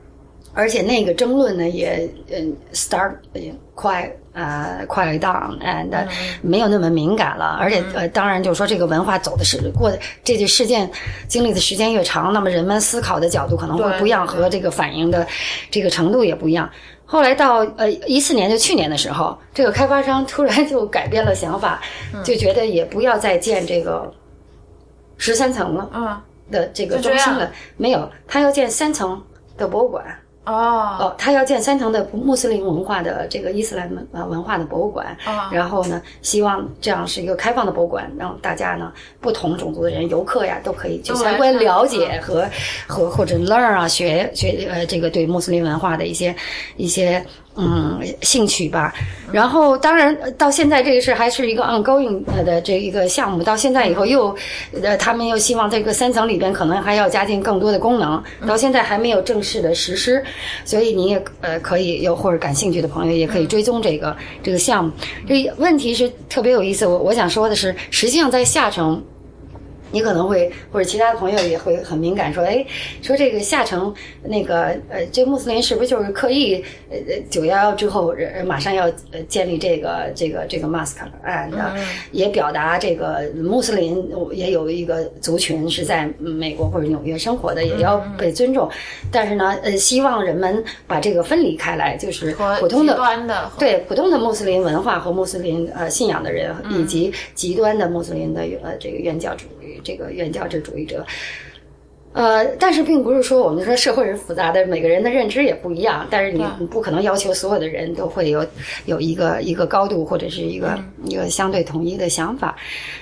[0.54, 3.40] 而且那个争论呢，也嗯，start 呃
[3.74, 6.08] quite 呃 quiet down and 呃
[6.42, 7.58] 没有那么敏感了。
[7.60, 10.88] 而且呃，当然就是说这个文化走的是过的这些事件
[11.26, 15.26] 经历的时间越长，那么人们思考的角度可能会不一样，和这个反应的
[15.70, 16.70] 这个程度也不一样。
[17.04, 21.82] 后来到呃一四年，就去年的时候，这个开发商突然就改变了想法，
[22.24, 24.10] 就觉得也不要再建这个
[25.18, 29.22] 十三层了嗯，的这个中心了，没有，他要建三层
[29.56, 30.04] 的博物馆。
[30.44, 35.48] 哦，哦，他要建三层的穆斯林文化的这个伊斯兰文呃文化的博物馆，哦。
[35.50, 42.46] 然后呢，希望这样是一个开放的博物馆，让大家呢不同种族的人、游客呀都可以去参观、了解和
[42.86, 46.34] 和或者 learn 啊学学呃这个对穆斯林文化的一些
[46.76, 47.24] 一些
[47.56, 48.92] 嗯兴趣吧。
[49.32, 54.34] 然后当然呃到现在这个事还是一个 ongoing 呃的这一个项目，到现在以后又
[54.82, 60.22] 呃他们又希望这个三层里边可能还要加进更多的功能，到现在还没有正式的实施。
[60.64, 64.92] 所以你也呃可以有或者感兴趣的朋友也可以追踪这个、这个项目。
[65.26, 69.02] 这问题是特别有意思，我我想说的是，实际上在下城。
[69.94, 72.66] 你可能会或者其他的朋友也会很敏感，说，哎，
[73.00, 76.98] 说这个下城那个呃，这穆斯林是不是就是刻意呃
[77.30, 81.74] 九幺幺之后呃马上要呃建立这个这个这个 mosque 啊，那
[82.12, 88.68] 也表达这个穆斯林也有一个族群是在美国或者纽约生活的，也要被尊重，
[89.10, 92.94] 但是呢，呃，希望人们把这个分离开来，就是普通的
[93.58, 96.74] 对普通的穆斯林文化和穆斯林呃信仰的人，嗯。
[96.74, 101.04] 以及极端的穆斯林的呃这个原教主义这个原教旨主义者。
[102.12, 106.06] 呃，但是并不是说我们说社会是复杂的，每个人的认知也不一样。
[106.10, 108.46] 但是你你不可能要求所有的人都会有
[108.86, 112.56] 有一个一个高度或者是一个、一个相对统一的想法，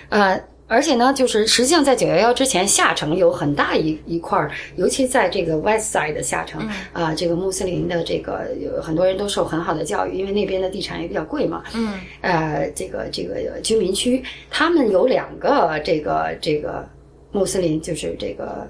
[0.08, 0.40] 呃。
[0.72, 11.62] 而且呢，就是实际上在九幺幺之前，下城有很大一一块儿，尤其在这个 West Side 的下城啊、这个穆斯林的这个有很多人都受很好的教育，因为那边的地产也比较贵嘛。
[11.74, 16.88] 嗯，呃，这个这个居民区，他们有两个这个这个
[17.32, 18.66] 穆斯林，就是这个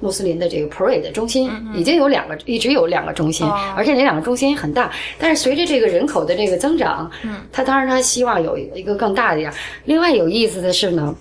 [0.00, 4.90] 穆斯林的这个 parade 中心，已经有两个，一直有两个中心，而且那两个中心很大。
[5.18, 9.52] 但是随着这个人口的这个增长，嗯，他当然他希望有一个更大的呀。
[9.84, 11.14] 另外有意思的是呢。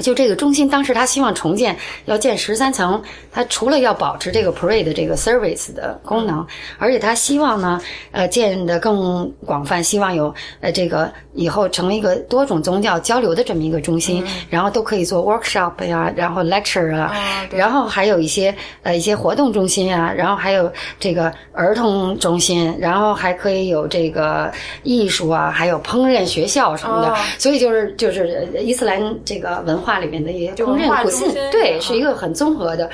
[0.00, 1.76] 就这个中心，当时他希望重建，
[2.06, 3.02] 要建十三层。
[3.30, 6.46] 他除了要保持这个 parade 这个 service 的功能，
[6.78, 24.52] 而且他希望呢，呃，建的更广泛，希望有呃这个以后成为一个多种宗教交流的这么一个中心，然后都可以做 workshop 呀，然后 lecture 啊，啊然后还有一些呃一些活动中心啊，然后还有这个儿童中心，然后还可以有这个
[24.82, 27.08] 艺术啊，还有烹饪学校什么的。
[27.08, 32.88] 哦所以就是就是呃伊斯兰这个文化里面的一些就烹文化中饪古心对，嗯是一个很综合的，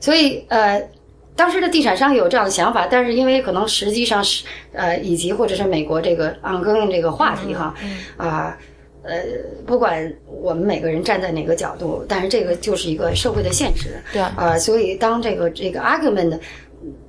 [0.00, 0.82] 所以呃。
[1.36, 7.74] 当时的地产商有这样的想法，但是因为可能实际上是呃，以及或者是美国这个 ongoing 这个话题哈，
[8.18, 8.58] 啊、
[9.02, 9.22] 呃，
[9.64, 13.88] 不管我们每个人站在哪个角度，但是这个就是一个社会的现实。
[14.12, 16.38] 对啊、所以当这个这个 argument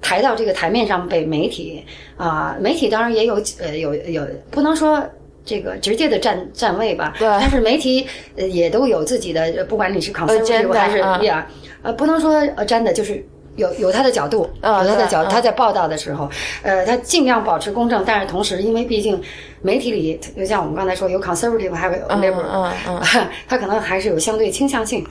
[0.02, 1.84] 抬到这个台面上被媒体
[2.15, 5.04] 啊、媒体当然也有呃有有不能说。
[5.43, 7.27] 这个直接的站站位吧，对。
[7.27, 11.23] 但是媒体呃也都有自己的，呃不管你是 conservative 还是嗯。
[11.23, 11.47] 呀，
[11.82, 13.23] 呃，不能说呃真的就是
[13.56, 15.30] 有有他的角度，有他的角，嗯。
[15.30, 16.30] 他在报道的时候，
[16.62, 19.19] 呃，他尽量保持公正，但是同时，因为毕竟
[19.62, 22.71] 媒体里，就像我们刚才说，有 conservative 还有 liberal，
[23.47, 25.06] 他可能还是有相对倾向性，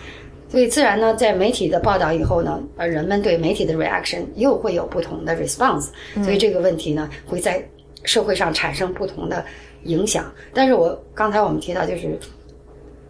[0.49, 5.89] 所以自然呢，在媒体的报道以后呢，呃，人们对媒体的 reaction 又会有不同的 response，
[6.23, 7.63] 所以这个问题呢，会在
[8.05, 9.45] 社会上产生不同的
[9.85, 10.33] 影响。
[10.55, 12.19] 但是我刚才我们提到，就是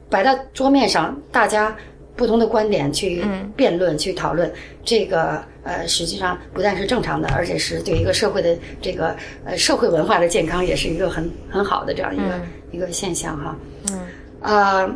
[0.09, 1.77] 摆到桌面上，大家
[2.17, 3.25] 不同的观点去
[3.57, 4.53] 辩论、去讨论，
[4.85, 12.41] 这个呃，实际上不但是正常的，而且是对一个社会的这个呃社会文化的健康，也是一个很很好的这样一个、
[12.73, 13.57] 一个现象哈。
[13.93, 14.01] 嗯。
[14.43, 14.91] 啊、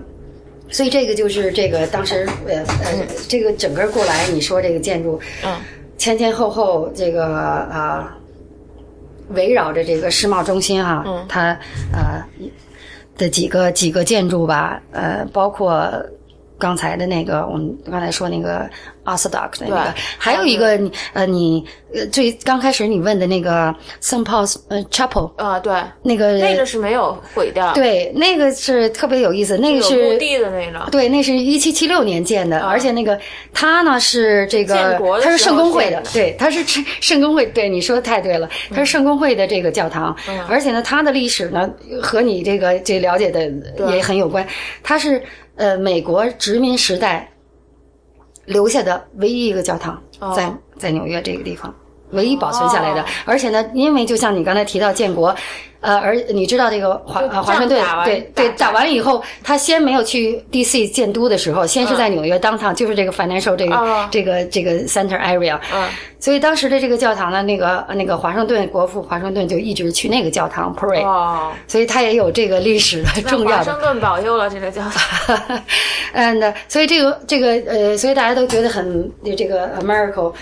[0.71, 5.55] 所以这个就是这个当时呃呃，这个整个过来，你说这个建筑，嗯，
[5.99, 8.17] 前前后后这个啊、
[9.31, 11.25] 围绕着这个世贸中心哈、嗯。
[11.29, 11.59] 它
[11.93, 12.23] 呃
[13.17, 15.89] 的几个几个建筑吧，呃，包括
[16.59, 18.69] 刚才的那个我们刚才说那个
[19.05, 24.25] Orthodox 的那个，还有一个你呃你呃最刚开始你问的那个 St.
[24.25, 33.19] Paul's 呃 Chapel 啊，对，那个那个是没有毁掉，对那个是特别有意思，那个是墓地的那个，对，那是一七七六年建的，而且那个
[33.53, 40.17] 它呢是这个建国的他是圣公会的，对，它是圣圣公会，对你说的太对了，它是圣公会的这个教堂，
[40.49, 41.69] 而且呢，它的历史呢
[42.01, 43.51] 和你这个这了解的
[43.93, 44.47] 也很有关，
[44.83, 45.23] 它是
[45.57, 47.33] 呃美国殖民时代
[48.45, 50.03] 留下的唯一一个教堂，
[50.35, 51.75] 在在纽约这个地方。
[52.15, 53.05] 唯一保存下来的，哦。
[53.25, 55.35] 而且呢，因为就像你刚才提到建国，
[55.81, 60.87] 呃，而你知道这个华华盛顿对对打打完了以后，他先没有去 D.C.
[60.89, 64.09] 建都的时候，先是在纽约当趟，就是这个 financial 这个、哦。
[64.11, 75.61] 这个这个 center area，嗯，所以当时的这个教堂呢，那个那个华盛顿国父华盛顿就一直去那个教堂 pray，、哦，所以他也有这个历史的重要的华盛顿保佑了这个教堂，
[76.13, 80.33] 嗯，那所以这个这个呃，所以大家都觉得很这个 a miracle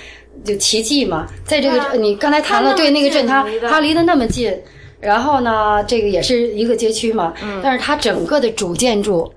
[0.44, 4.52] 就奇迹嘛，在这个、啊你刚才谈了对那个镇，它近离得它离得那么近，
[5.00, 7.60] 然后呢，这个也是一个街区嘛，嗯。
[7.62, 9.32] 但是它整个的主建筑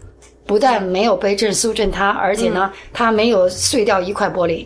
[0.46, 2.54] 不但没有被震苏震塌，而且嗯。
[2.54, 4.65] 呢，它没有碎掉一块玻璃。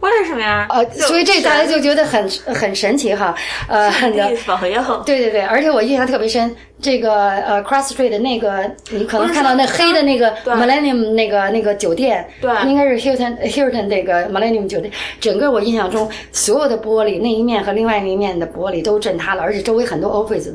[0.00, 0.66] 为什么呀？
[0.70, 3.34] 呃，所以这大家就觉得很很神奇哈，
[3.66, 3.90] 呃，
[4.46, 12.50] 保佑，对对对，而且我印象特别深，这个呃 Cross Street 的那个，你可能看到那黑的那个 Millennium 那个那个酒店，对。
[12.68, 20.52] 应该是 Hilton Hilton 那个 Millennium 酒店，整个我印象中所有的玻璃那一面和另外那一面的玻璃都震塌了，而且周围很多 office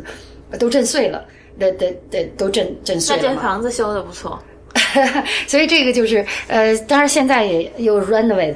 [0.57, 1.21] 都震碎了，
[1.59, 3.41] 的的的都震震碎那这了嘛。
[3.41, 4.39] 房子修的不错，
[5.47, 8.55] 所以这个就是呃，当然现在也又 renovate。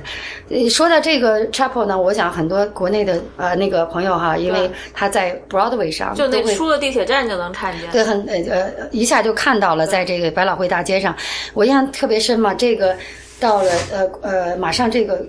[0.50, 7.90] 呃说到这个 chapel 呢，我想很多国内的呃那个朋友哈，因为他在 Broadway 上就那出了地铁站就能看见。
[7.92, 11.16] 对，很呃呃，一下就看到了，在这个百老汇大街上，
[11.54, 12.54] 我印象特别深嘛。
[12.54, 12.96] 这个
[13.40, 15.22] 到了呃呃，马上这个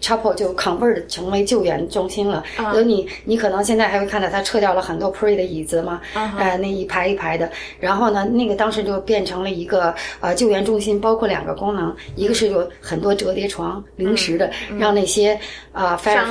[0.00, 2.42] chapel 就 convert 成为救援中心了。
[2.72, 6.00] 所以你你可能现在还会看到他撤掉了很多 pray 的椅子嘛，
[6.38, 7.50] 呃，那一排一排的。
[7.78, 15.34] 然后呢，那个当时就变成了一个呃救援中心，包括两个功能，一个是有很多折叠床，临时的，让那些
[15.72, 16.28] 啊、呃伤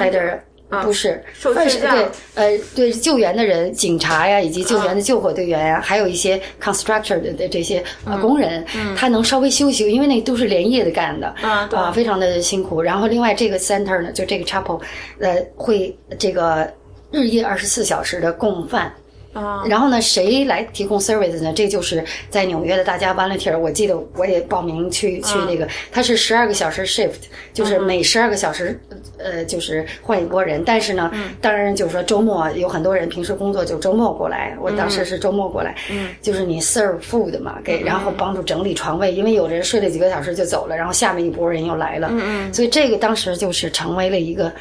[0.69, 1.23] 不是，
[1.55, 8.63] 但是受睡觉对，呃，对救援的人、警察呀，以及救援的救火队员呀，还有一些 constructor 的的这些呃工人，
[8.95, 12.82] 他能稍微休息，因为那都是连夜的干的，啊，非常的辛苦。
[12.82, 14.79] 然后另外这个 center 呢，就这个 chapel，
[15.19, 16.71] 呃，会这个
[17.12, 18.93] 日夜二十四小时的供饭。
[19.34, 21.54] 啊，然后呢，谁来提供 service 呢？
[21.54, 23.58] 这就是在纽约的大家 volunteer。
[23.58, 28.80] 我记得我也报名去去那个，它是十二个小时 shift，就是每十二个小时，
[29.18, 30.63] 呃，就是换一拨人。
[30.65, 35.76] 但是呢，当然就是说周末有很多人平时工作就周末过来，我当时是周末过来，
[36.22, 42.12] 就是你 serve food 嘛，给然后帮助整理床位，因为有的人睡了几个小时就走了，然后下面一拨人又来了，
[42.52, 44.52] 所以这个当时就是成为了一个。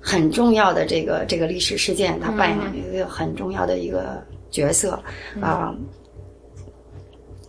[0.00, 4.98] 很重要的这个这个历史事件，它扮演了一个很重要的一个角色
[5.40, 5.74] 啊，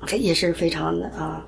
[0.06, 1.46] 这也是非常的啊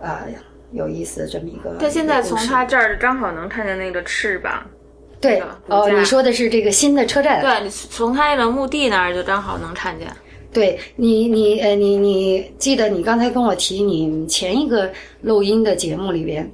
[0.00, 0.24] 啊
[0.72, 1.76] 有意思的这么一个。
[1.80, 4.64] 他现在从他这儿刚好能看见那个翅膀。
[5.20, 10.08] 对哦，你说的是这个新的车站，对，你从他那个墓地那儿就刚好能看见。
[10.52, 14.90] 对你，你呃，你你记得你刚才跟我提你前一个
[15.22, 16.50] 录音的节目里边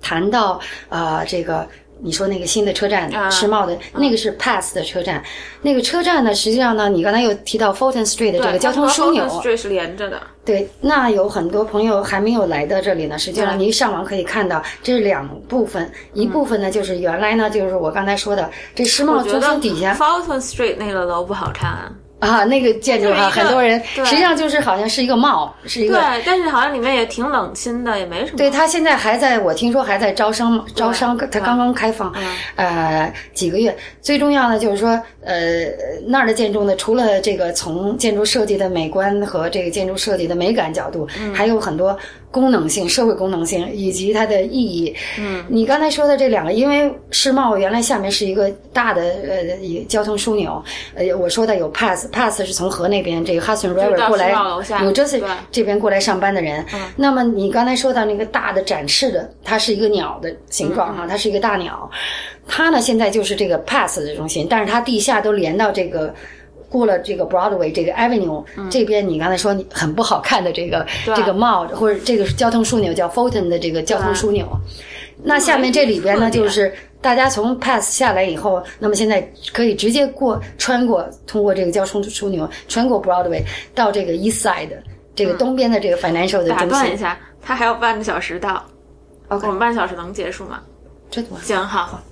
[0.00, 1.66] 谈到啊、呃这个。
[2.02, 5.22] 你说那个新的车站，啊世贸的那个是 Pass 的车站，
[5.62, 10.20] 那个车站呢，实际上呢，你刚才又提到 Fulton Street 的这个交通枢纽，Street 是连着的。
[10.44, 13.18] 对，那有很多朋友还没有来到这里呢。
[13.18, 21.70] 实际上，对你一上网可以看到，这是两部分，一部分呢就是原来呢就是我刚才说的这世贸中心底下 Fulton Street 那个楼不好看。
[21.70, 28.38] 啊那个建筑啊，很多人对实际上就是好像是一个 mall，是一个对，但是好像里面也挺冷清的，也没什么。
[28.38, 32.12] 对，他现在还在我听说还在招商，招商，他刚刚开放，
[32.54, 33.76] 呃，几个月。
[34.00, 35.66] 最重要的就是说，呃，
[36.06, 41.96] 那儿的建筑呢，除了这个从建筑设计的美观和这个建筑设计的美感角度，还有很多
[42.36, 44.94] 功能性、社会功能性以及它的意义。
[45.18, 50.62] 嗯，你刚才说的这两个，因为世贸原来下面是一个大的呃交通枢纽，
[50.94, 56.62] 呃，我说的有 Pass，Pass 是从河那边这个 Hudson River 过来世贸楼下纽泽西对这边过来上班的人。
[56.94, 61.90] 那么你刚才说到那个大的展示的，它是一个鸟的形状哈、它是一个大鸟。
[62.46, 66.14] 它呢现在就是这个 Pass 的中心，但是它地下都连到这个。
[66.68, 74.48] 过了这个 Broadway 这个 Avenue、这边，你刚才说你很不好看的这个这个 mall 或者这个交通枢纽叫 Fulton 的这个交通枢纽，
[75.22, 83.42] 那下面这里边呢，就是大家从 Pass 下来以后，那么现在可以直接过穿过通过这个交通枢纽穿过 Broadway
[83.74, 84.70] 到这个 East Side
[85.14, 86.68] 这个东边的这个 financial 的中心。
[86.68, 88.62] 断一下，它还有半个小时到
[89.28, 90.60] ，OK，我们半小时能结束吗？
[91.10, 91.38] 这怎么？
[91.42, 92.02] 行，好，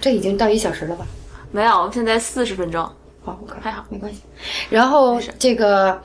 [0.00, 1.06] 这已经到一小时了吧？
[1.50, 2.88] 没有，我们现在四十分钟，
[3.24, 4.20] 好，OK，还好没关系。
[4.68, 6.00] 然后这个，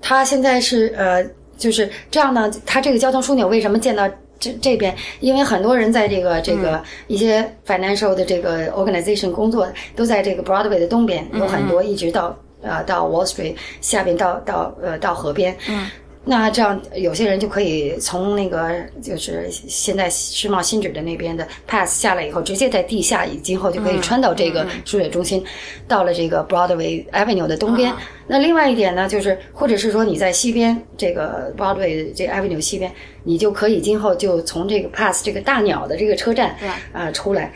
[0.00, 1.24] 他现在是呃，
[1.56, 2.50] 就是这样呢。
[2.64, 4.08] 他这个交通枢纽为什么建到
[4.38, 4.96] 这这边？
[5.20, 15.56] 因为很多人在这个这个一些 financial 的这个 organization 工作，都在这个 Broadway 的东边，有很多一直到呃到 Wall Street 下边到到呃到河边。
[15.68, 15.86] 嗯。
[16.30, 18.70] 那这样，有些人就可以从那个
[19.02, 25.42] 就是现在世贸新址的那边的 pass 下来以后，直接在地下，今后就可以穿到这个输水中心，
[25.86, 27.90] 到了这个 Broadway Avenue 的东边。
[28.26, 32.92] 那另外一点呢，就是或者是说你在西边这个 Broadway 这 Avenue 西边，
[33.24, 36.54] 你就可以今后就从这个 pass 这个大鸟的这个车站
[36.92, 37.50] 啊、出来。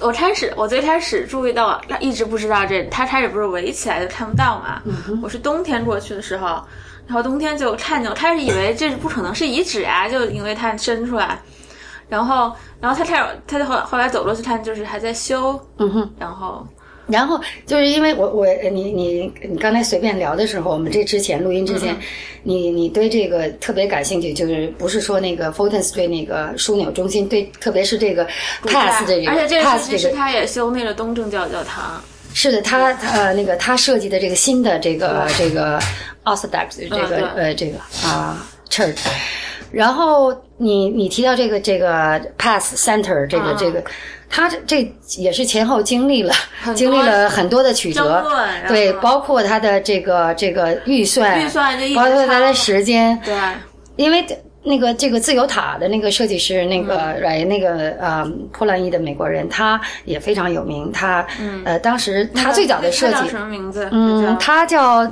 [0.00, 4.82] 我开始，我最开始注意到，一直不知道这，它开始不是围起来就看不到嘛。
[5.22, 6.60] 我是冬天过去的时候，
[7.06, 11.38] 然后冬天就看见，我开始以为这是不可能是遗址啊，就因为它伸出来，
[12.08, 16.66] 然后，然后他开始，他就后后来走过去看，就是还在修，嗯哼，然后。
[17.06, 21.94] 然后就是因为我我你你你刚才随便聊的时候，我们这之前录音之前，
[22.44, 28.24] 你你对这个特别感兴趣，就是不是说那个 Fulton Street 那个枢纽中心，对，特别是这个
[28.62, 32.02] Pass 这个而且这个这个他也修那个东正教教堂，
[32.34, 35.80] 是的，他呃那个他设计的这个新的这个这个
[36.24, 37.24] Orthodox 这个对。
[37.36, 38.98] 呃这个啊 Church，
[39.70, 43.56] 然后你你提到这个这个 Pass Center 这个嗯。
[43.58, 43.82] 这个。
[44.30, 46.34] 他这这也是前后经历了
[46.74, 48.26] 经历了很多的曲折
[48.66, 53.32] 对，包括他的这个这个预算，预算包括他的时间，对，
[53.94, 54.26] 因为
[54.66, 60.90] 那个这个自由塔的那个设计师，那个嗯来、那个呃波兰裔的美国人，他也非常有名。
[60.90, 61.24] 他、
[61.64, 63.86] 呃当时他最早的设计他叫，什么名字？
[63.92, 65.04] 嗯，他叫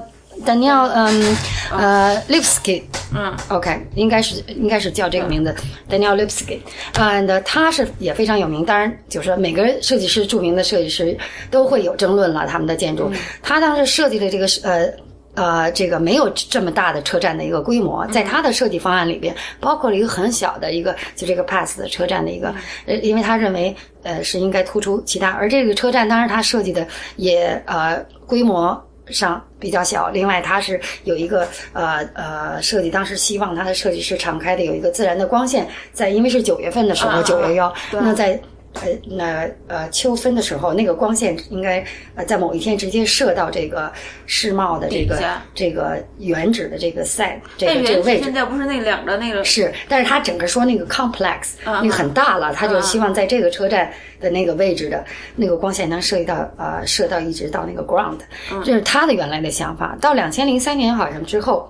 [0.47, 1.37] Daniel 嗯
[1.71, 2.83] 哦呃 Lipsky。
[3.15, 5.55] 嗯 OK，应该是应该是叫这个名字、
[5.91, 8.65] Daniel Lipsky，and 他是也非常有名。
[8.65, 11.15] 当然，就是说每个设计师著名的设计师
[11.51, 13.11] 都会有争论了他们的建筑。
[13.13, 14.91] 嗯他当时设计的这个是呃。
[15.35, 22.55] 呃，这个没有这么大的车站的一个规模，在它的设计方案里边，包括了一个很小的一个，就这个 Pass 的车站的一个，
[22.85, 38.39] 呃，因为他认为，呃，是应该突出其他，而这个车站当然它设计的也呃规模上比较小，另外它是有一个呃呃设计，当时希望它的设计是敞开的有一个自然的光线，在因为是九月份的时候，啊九月幺，那在。
[38.75, 43.93] 呃，那呃，秋分的时候，那个光线应该呃在某一天直接射到这个
[44.27, 45.23] 世贸的这个
[45.55, 48.25] 这个原址的这个 site 这个这个位置。
[48.25, 55.05] 现在不是那两个那个是，但是他整个说那个 complex 嗯那个很大了，他就嗯希望在这个车站的那个位置的
[55.37, 58.19] 那个光线能射到呃射到一直到那个 ground，
[58.65, 59.97] 这是嗯他的原来的想法。
[60.01, 61.69] 到两千零三年好像之后，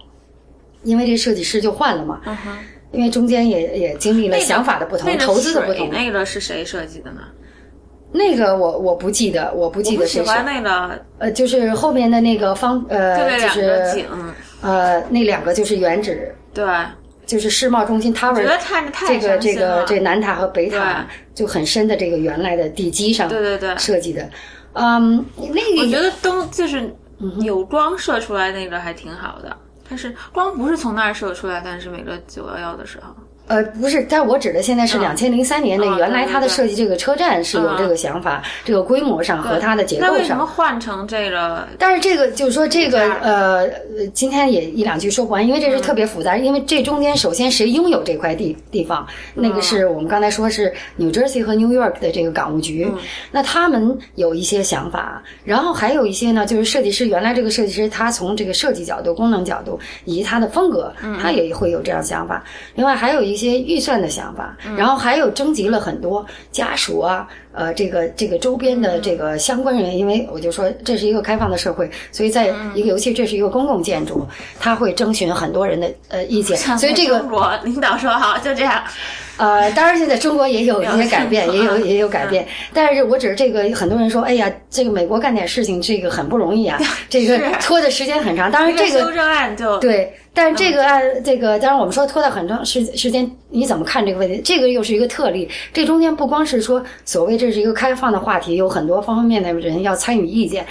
[0.84, 2.20] 因为这设计师就换了嘛，
[2.93, 5.90] 因为中间也也经历了想法的不同、那个投资的不水同。
[5.90, 7.22] 那个是谁设计的呢？
[8.14, 14.07] 那个我我不记得，我不记得谁是欢那个，呃，就是后面的那个方呃，就是景，
[14.61, 16.62] 呃那两个就是原址，对，
[17.24, 24.28] 就是世贸中心 tower，觉得看着太这个这个这南塔和北塔就很深的这个原来的地基上对对对设计的，
[24.74, 26.95] 嗯，那个我觉得东就是
[27.40, 29.57] 有光射出来那个还挺好的，
[29.93, 33.14] 但是光不是从那儿射出来，但是每个九幺幺的时候。
[33.49, 40.47] 呃，不是，但我指的现在是两千零三年的，嗯原来它的设计这个车站是有这个想法，这个规模上和它的结构那为什么。
[40.47, 41.66] 换成这个？
[41.78, 43.61] 但是这个就是说，这个呃，
[43.97, 46.36] 呃今天也一两句说不完，因为这是特别复杂。
[46.36, 52.90] 因为这中间首先谁拥有这块地地方，那个是我们刚才说是 New Jersey 和 New York 的这个港务局，
[53.30, 62.45] 那他们有一些想法，然后还有一些呢，就是设计师原来这个设计师他从这个设计角度、功能角度以及他的风格，他也会有这样想法。
[62.74, 74.26] 另外还有一些预算的想法，然后还有征集了很多家属啊，呃，这个这个周边的这个相关人员，因为我就说这是一个开放的社会，所以在一个尤其这是一个公共建筑，
[74.59, 78.82] 他会征询很多人的呃意见，所以这个中国领导说好就这样，
[79.36, 86.78] 呃，当然现在中国也有一些改 变，也有也有改变，但是我只是这个很多人说，哎呀，这个美国干点事情这个很不容易啊，
[87.11, 94.40] 这个拖的时间很长，当然这个修正案就对，但是这个案这个，当然我们说拖到很长时时间，你怎么看这个问题？
[94.44, 95.48] 这个又是一个特例。
[95.72, 100.64] 这中间不光是说所谓这是一个开放的话题，有很多方方面面的人要参与意见。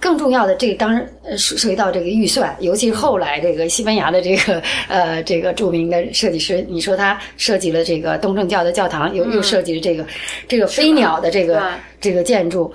[0.00, 10.06] 更重要的，这个当然呃涉涉及到这个预算，尤其是后来这个西班牙的这个呃这个著名的设计师，你说他设计了这个东正教的教堂，又又设计了这个
[10.48, 12.72] 这个飞鸟的这个这个建筑。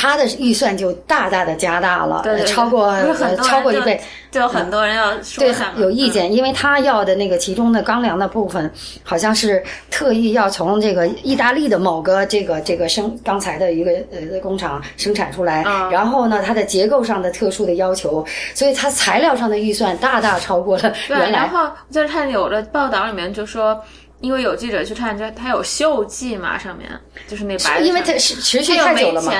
[0.00, 2.94] 他的预算就大大的加大了，对对对超过
[3.42, 4.00] 超过一倍。
[4.30, 8.70] 就很多人要说对有意见，因为他要的那个其中的钢梁的部分，
[9.02, 18.24] 好像是特意要从这个意大利的某个这个这个生钢材的一个呃工厂生产出来，嗯然后呢，它的结构上的特殊的要求，
[18.54, 21.38] 所以它材料上的预算大大超过了，原来。
[21.40, 23.82] 然后就是看有的报道里面就说，
[24.20, 26.88] 因为有记者去看，就他有锈迹嘛，上面
[27.28, 29.32] 就是那白的因为他是持续太久了嘛，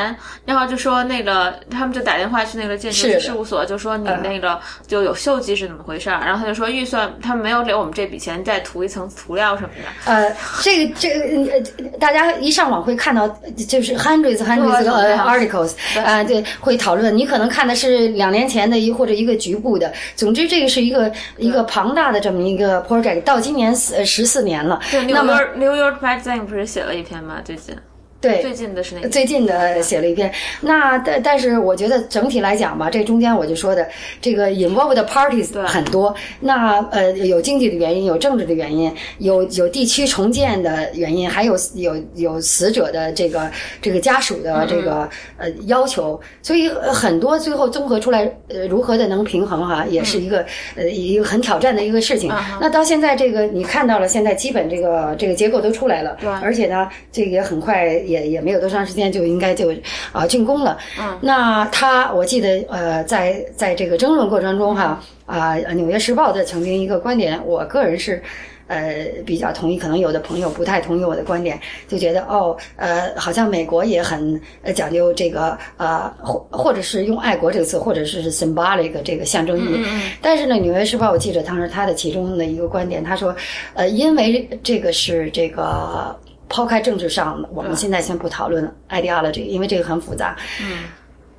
[0.44, 4.56] 然后就说那个他们就打电话去那个建筑事务所，就说你那个
[4.86, 6.20] 就有锈迹是怎么回事儿？
[6.24, 10.12] 然后他就说预算他们没有给我们这笔钱，再涂一层涂料什么的。
[10.12, 13.28] 呃，这个这个呃，大家一上网会看到
[13.66, 17.16] 就是 hundreds hundreds 的呃 articles 啊、对，会讨论。
[17.16, 24.67] 你可能看的是两年前的一或者一个局部的，总之这个是一个一个庞大的这么一个 project，到今年呃十四年了。
[24.90, 27.40] 对，那么 New York New York Magazine 不是写了一篇吗？
[27.44, 27.76] 最近
[28.20, 28.42] 对。
[28.42, 33.86] 最近的是那个最近的写了一篇，那但但是我觉得整体来讲吧，这中间我就说的
[34.20, 43.50] 这个 involved 的 parties 很多，那呃有经济的原因，有政治的原因，有有地区重建的原因，还有有有死者的这个
[43.80, 50.44] 这个家属的这个呃要求，所以呃很多最后综合出来，呃如何的能平衡哈、也是一个
[50.76, 52.32] 呃一个很挑战的一个事情。
[52.60, 56.28] 那到现在这个你看到了，现在基本这个这个结构都出来了，对。
[56.42, 59.70] 而且呢，这个也很快，也也没有多长时间就应该就
[60.12, 60.78] 啊、竣工了。
[60.98, 68.22] 嗯，那他我记得呃，在在这个争论过程中哈啊，纽约时报》的曾经一个观点，我个人是。
[68.70, 79.86] 呃，比较同意，可能有的朋友不太同意我的观点，就觉得哦，呃，好像美国也很呃讲究这个呃，或或者是用爱国这个词，或者是 symbolic 这个象征意义。
[80.20, 83.34] 但是呢，《纽约时报》我记者当时他的其中的一个观点，他说，
[83.72, 86.14] 呃，因为这个是这个
[86.48, 90.36] 抛开政治上的，我们现在先不讨论 ideology，因为这个很复杂。
[90.62, 90.84] 嗯。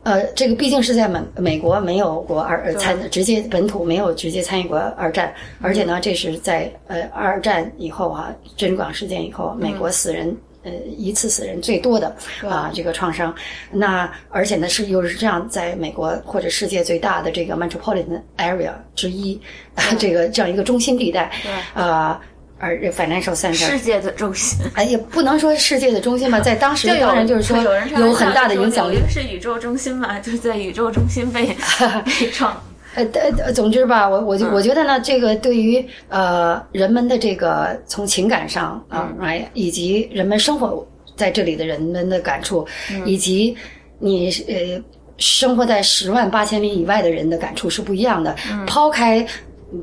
[0.04, 10.36] 呃，这个毕竟是在美美国没有过二呃参直接本土没有直接参与过二战，而且呢，这是在呃二战以后啊，珍珠港事件以后，美国死人。
[10.62, 12.14] 呃，一次死人最多的
[12.46, 13.34] 啊，这个创伤，
[13.72, 19.40] 那而且呢是又是这样，在美国或者世界最大的这个 metropolitan area 之一，
[19.98, 21.32] 这个这样一个中心地带，
[21.74, 22.20] 啊，
[22.60, 24.60] 而 financial center 世界的中心。
[24.76, 27.58] 哎，也不能说世界的中心吧，在当时当然就是说
[27.98, 31.56] 有很大的影响力是宇宙中心嘛，就是在宇宙中心被
[32.06, 32.62] 被创。
[32.96, 33.06] 呃，
[33.46, 40.86] 呃，总之吧，我我就我觉得呢，这个对于呃人们的这个从情感上啊，哎、以及人们生活
[41.16, 42.68] 在这里的人们的感触，
[43.06, 43.56] 以及
[44.00, 44.84] 你呃
[45.18, 48.36] 生活在十万八千里以外的人的感触是不一样的。
[48.66, 49.26] 抛开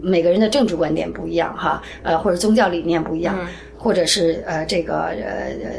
[0.03, 3.39] 每个人的政治观点不一样哈，呃，或者宗教理念不一样，
[3.77, 5.15] 或者是呃这个呃
[5.63, 5.71] 呃。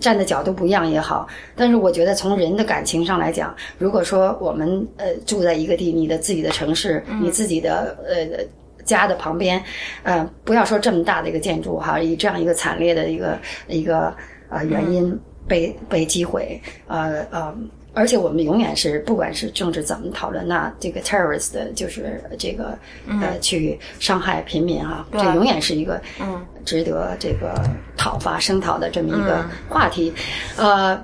[0.00, 8.44] 站的角度不一样也好，但是我觉得从人的感情上来讲，如果说我们呃住在一个地，你的自己的城市，你自己的呃
[8.84, 9.60] 家的旁边，
[10.04, 14.14] 呃，不要说这么大的一个建筑哈，以这样一个惨烈的一个一个
[14.50, 17.52] 呃原因被、被击毁，呃呃。
[17.94, 22.78] 而且我们永远是，不管是政治怎么讨论，那这个 terrorist 就是这个
[23.08, 27.60] 呃去伤害平民啊，这永远是一个嗯值得这个
[27.96, 30.12] 讨伐声讨的这么一个话题。
[30.56, 30.96] 呃，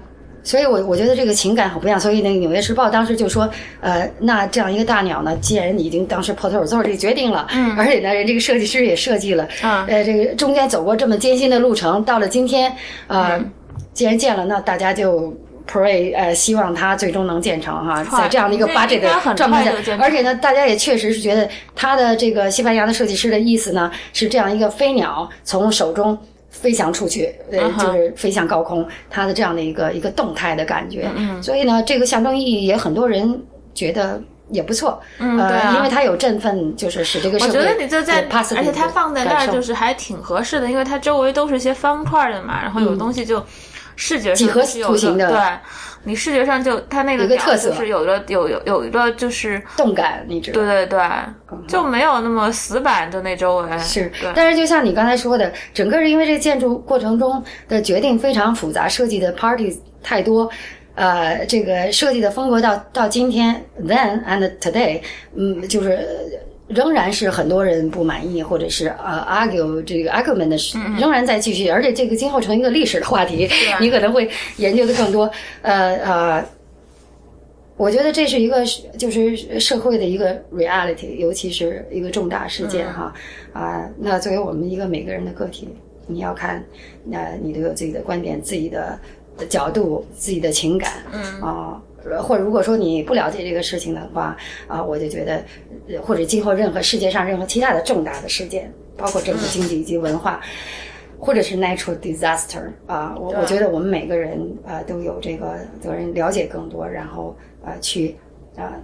[0.44, 1.98] 所以我我觉得这个情感很不一样。
[1.98, 12.72] 所以那个《纽约时报》当时就说，呃，那这样一个大鸟呢，既然已经当时 o t o r 这决定了，嗯，而且呢，人这个设计师也设计了，嗯，呃，这个中间走过这么艰辛的路程，到了今天，
[13.08, 13.42] 呃，
[13.92, 15.34] 既然见了，那大家就。
[15.66, 26.16] Pray，呃，希望它最终能建成哈，在这样的一个 budget 的状态下，而且呢，大家也确实是觉得它的这个西班牙的设计师的意思呢，是这样一个飞鸟从手中
[26.50, 31.10] 飞翔出去，呃，就是飞向高空，它的这样的一个一个动态的感觉。
[31.16, 33.42] 嗯，所以呢，这个象征意义也很多人
[33.74, 35.00] 觉得也不错。
[35.18, 37.50] 嗯，对啊，因为它有振奋，就是使这个社会。
[37.50, 43.42] 我觉得你就在，而且它放在那儿就是还挺合适的，因为它周围都是些方块的嘛，然后有东西就。
[43.96, 45.38] 视觉几何图形的，对，
[46.04, 50.60] 你视觉上就它那个特色是有的，有有有一个就是动感，你知道？
[50.60, 51.00] 对对对，
[51.66, 54.10] 就没有那么死板的那周围是。
[54.34, 60.50] 但是就像你刚才说的，整个是因为这个建筑过程中的决定非常复杂，设计的 party 太多，
[60.94, 65.00] 呃，这个设计的风格到到今天 then and today，
[65.34, 66.06] 嗯，就是。
[66.66, 70.56] 仍然是很多人不满意，或者是呃 argue 这个 argument 的，
[70.98, 73.48] 仍然在继续，而且这个今后成一个历史的话题，
[73.80, 75.30] 你可能会研究的更多。
[75.60, 76.44] 呃呃，
[77.76, 78.64] 我觉得这是一个
[78.96, 83.12] 就是社会的一个 reality，尤其是一个重大事件哈
[83.52, 83.86] 啊。
[83.98, 85.68] 那作为我们一个每个人的个体，
[86.06, 86.64] 你要看，
[87.04, 88.98] 那你都有自己的观点、自己的
[89.50, 91.82] 角度、自己的情感，嗯啊。
[92.22, 94.36] 或者如果说你不了解这个事情的话，
[94.66, 95.44] 啊，我就觉得，
[96.00, 100.40] 或者今后任何世界上任何其他的重大的事件，包括政治、经济以及文化，
[101.18, 108.16] 或者是 natural disaster，啊，我我觉得我们每个人啊都有这个责任了解更多，然后啊去
[108.56, 108.76] 啊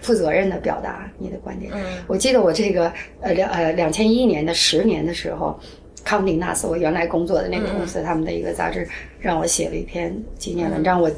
[0.00, 1.72] 负责任的表达你的观点。
[2.06, 5.58] 我记得我这个呃两呃两千一一年的十年的时候。
[6.04, 8.86] 康迪纳斯，我原来工作的那个公司，他们的一个杂志
[9.20, 11.00] 让我写了一篇纪念文章。
[11.00, 11.10] 我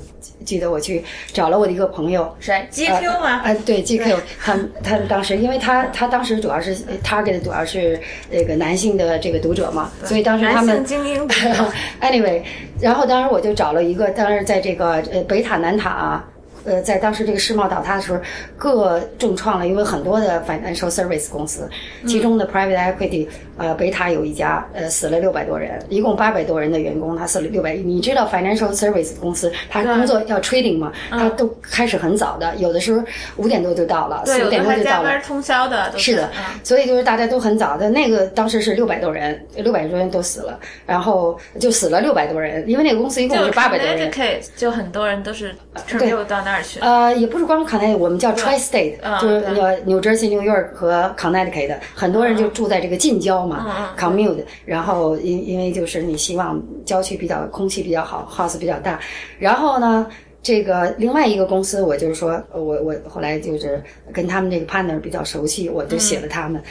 [0.44, 3.28] 记得我去找了我的一个朋友，谁？GQ 吗？
[3.44, 4.16] 啊，对，GQ。
[4.42, 7.98] 他们他们当时，因为他他当时主要是 target 主要是
[8.30, 11.26] 那个男性的这个读者嘛，所以当时他们精英。
[12.00, 12.42] Anyway，
[12.80, 16.24] 然后当时我就找了一个，当时在这个呃北塔南塔。
[16.64, 18.18] 呃，在当时这个世贸倒塌的时候，
[18.56, 21.68] 各重创了，因为很多的 financial service 公司，
[22.06, 27.74] 其中的 private equity，呃，北塔有一家，呃，死了六百多人，一共八百多人的员工，他死了六百。
[27.74, 30.90] 你知道 financial service 公司，他工作要 trading 吗？
[31.10, 33.02] 他都开始很早的，有的时候
[33.36, 35.20] 五点多就到了，四五点多就到了。
[35.20, 35.92] 通宵的。
[35.98, 36.30] 是的，
[36.62, 37.90] 所以就是大家都很早的。
[37.90, 44.10] 那个当时是六百多人，六百多人都死了，然后就死了六百多人，因为那个公司一共是八百多人。
[44.56, 45.54] 就很多人都是
[46.00, 46.53] 就到那。
[46.80, 54.44] 呃，也不是光 Connecticut，我们叫 Tri-State，就是呃 New Jersey、New York 和 Connecticut，很多人就住在这个近郊嘛，commute。
[54.64, 59.00] 然后因因为就是你希望郊区比较空气比较好，house 比较大。
[59.38, 60.06] 然后呢，
[60.42, 63.82] 这个另外一个公司，我就是说我我后来就是
[64.12, 66.62] 跟他们这个 partner 比较熟悉，我就写了他们。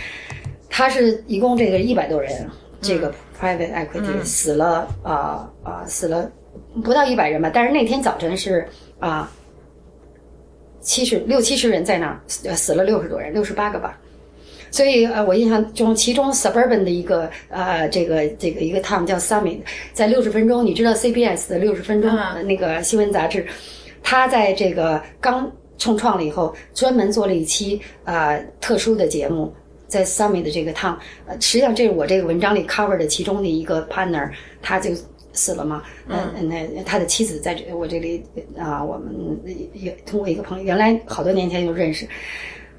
[0.70, 2.50] 他是一共这个一百多人，
[2.82, 6.30] 这个 private equity 死了啊啊死了
[6.84, 8.68] 不到一百人吧，但是那天早晨是
[9.00, 9.32] 啊。
[10.84, 13.98] 七十六七十人在那儿，呃，死了六十多人，六十八个吧。
[14.70, 19.60] 所以呃，我印象中，其中 suburban 的一个呃，这个这个一个 town 叫 Summit，
[19.94, 22.12] 在六十分钟，你知道 CBS 的六十分钟
[22.46, 23.46] 那个新闻杂志，
[24.02, 29.54] 他在这个刚重创了以后，专门做了一期啊特殊的节目，
[29.88, 34.30] 在 Summit 的这个 town，呃，实际上这是我这个文章里 cover 的其中的一个 partner，
[34.62, 34.92] 他就。
[35.34, 35.84] 死了嘛？
[36.08, 38.24] 嗯，那他的妻子在这我这里
[38.58, 39.14] 啊，我们
[39.74, 42.08] 也通过一个朋友，原来好多年前就认识。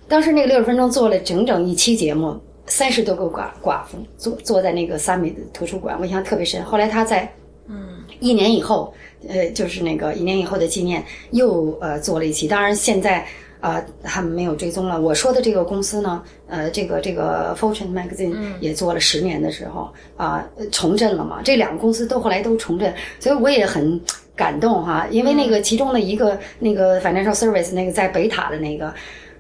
[0.09, 6.63] 当时那个六十分钟做了整整一期节目，三十多个寡寡妇坐坐在那个三美的图书馆，我印象特别深。
[6.65, 7.31] 后来他在
[7.69, 8.95] 嗯一年以后，
[9.29, 12.49] 呃，就是那个一年以后的纪念，又呃做了一期。
[12.49, 13.27] 当然现在。
[13.65, 15.01] 啊，他们没有追踪了。
[15.01, 21.41] 我说的这个公司呢，呃，这个这个 Fortune Magazine 也做了十年的时候啊，重振了嘛。
[21.43, 23.99] 这两个公司都后来都重振，所以我也很
[24.37, 25.07] 感动哈。
[25.11, 28.93] 因为那个其中的一个那个 Financial Service 那个在北塔的那个，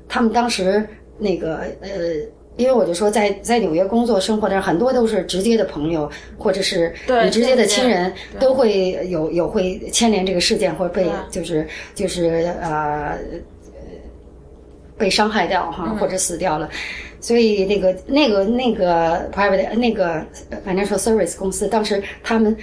[0.08, 0.82] 他们当时
[1.18, 1.90] 那个呃，
[2.56, 8.10] 因为我就说在在纽约工作生活的很多都是直接的朋友，或者是你直接的亲人，
[8.40, 13.18] 都会有有会牵连这个事件或者被就是就是呃。
[14.96, 16.68] 被伤害掉哈，或者死掉了，
[17.20, 20.24] 所以那个那个那个 private 那个
[20.66, 22.56] financial service 公司当时他们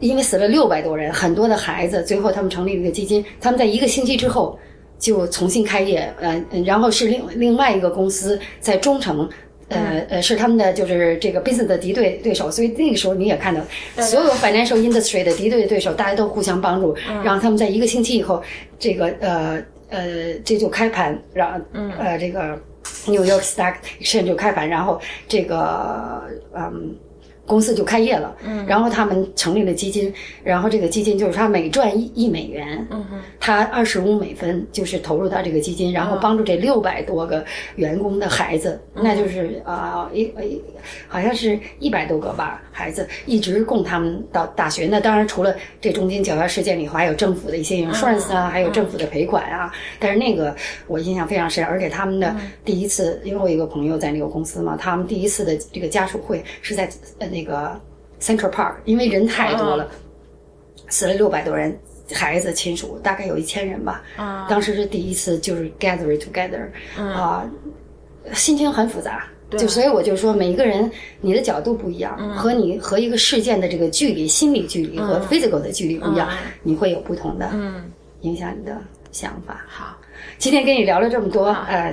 [0.00, 4.58] 因为死了六百多人，很多的孩子，最后他们成立了一个基金，他们在一个星期之后
[4.98, 9.28] 就重新开业，呃，然后是另另外一个公司在中城
[9.68, 13.62] 呃呃，是他们的就是这个 business 的敌对对手，所以那个时候你也看到，
[14.02, 16.94] 所有 financial industry 的敌对对手，大家都互相帮助，
[17.24, 18.42] 让他们在一个星期以后，
[18.78, 19.62] 这个呃
[19.94, 22.58] 呃这就开盘，让呃这个
[23.06, 26.22] New York Stock Exchange 就开盘，然后这个
[26.52, 26.96] 嗯。
[27.46, 30.10] 公司就开业了，嗯，然后他们成立了基金，
[30.42, 37.44] 然后这个基金就是他每赚一一美元，嗯哼，他二十五美分就是投入到这个基金，然后帮助这六百多个
[37.76, 40.58] 员工的孩子，那就是啊一一
[41.06, 44.88] 好像是一百多个吧孩子，一直供他们到大学。
[44.90, 49.70] 那当然除了这中间九幺事件里，还有政府的一些 insurance 啊，还有政府的赔款啊。
[49.98, 50.56] 但是那个
[50.86, 57.28] 我印象非常深，而且他们的第一次，因为我有一个朋友在那个公司嘛，他们第一次的这个家属会是在呃。
[57.34, 57.76] 那个
[58.20, 59.90] Central Park，因为人太多了，
[60.88, 61.76] 死了六百多人，
[62.12, 64.04] 孩子亲属大概有一千人吧。
[64.14, 67.44] 啊，当时是第一次，就是 gather together，啊，
[68.32, 69.26] 心情很复杂。
[69.56, 70.90] 就所以我就说，每一个人
[71.20, 76.28] 你的角度不一样，和你和一个事件的这个距离、心理距离和 physical 的距离不一样，
[76.62, 77.50] 你会有不同的
[78.20, 78.76] 影响你的
[79.12, 79.64] 想法。
[79.68, 79.96] 好，
[80.38, 81.92] 今天跟你聊了这么多，呃，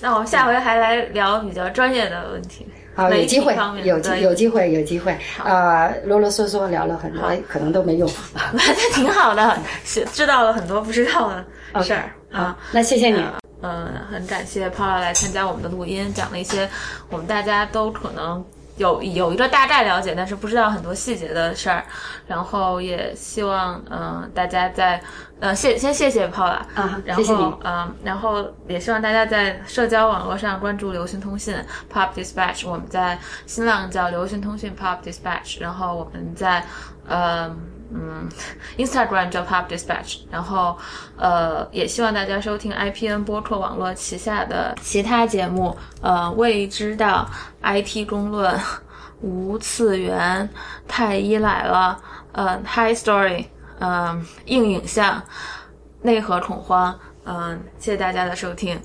[0.00, 2.66] 那我们下回还来聊比较专业的问题。
[2.96, 5.16] 好，有机会，有机有机会，有机会。
[5.42, 8.08] 啊，啰啰嗦嗦聊了很多，可能都没用。
[8.52, 8.60] 那
[8.92, 11.44] 挺好的，是知道了很多不知道的
[11.82, 12.10] 事儿。
[12.30, 13.20] 好，那谢谢你。
[13.64, 16.68] 嗯，很感谢 Paula 来参加我们的录音，讲了一些
[17.08, 18.44] 我们大家都可能。
[18.76, 21.84] 有有一个大概了解，但是不知道很多细节的事儿，
[22.26, 25.00] 然后也希望嗯大家在
[25.38, 31.54] 呃谢先谢谢 Paula 啊，然后嗯然后也希望大家在社交网络上关注流行通信
[31.88, 36.64] Pop Dispatch，我们在新浪叫流行通讯 Pop Dispatch，然后我们在
[37.06, 37.54] 呃。
[37.92, 38.28] 嗯
[38.78, 40.76] ，Instagram 叫 Pop Dispatch，然后，
[41.16, 47.28] 呃，也希望大家收听 IPN 播客网络旗下的其他节目，呃，未知道
[47.62, 48.58] IT 公论、
[49.20, 50.48] 无次元、
[50.88, 52.00] 太依赖了，
[52.32, 53.46] 呃，High Story，
[53.78, 55.22] 嗯，硬影像、
[56.02, 58.80] 内核恐慌，嗯，谢谢大家的收听。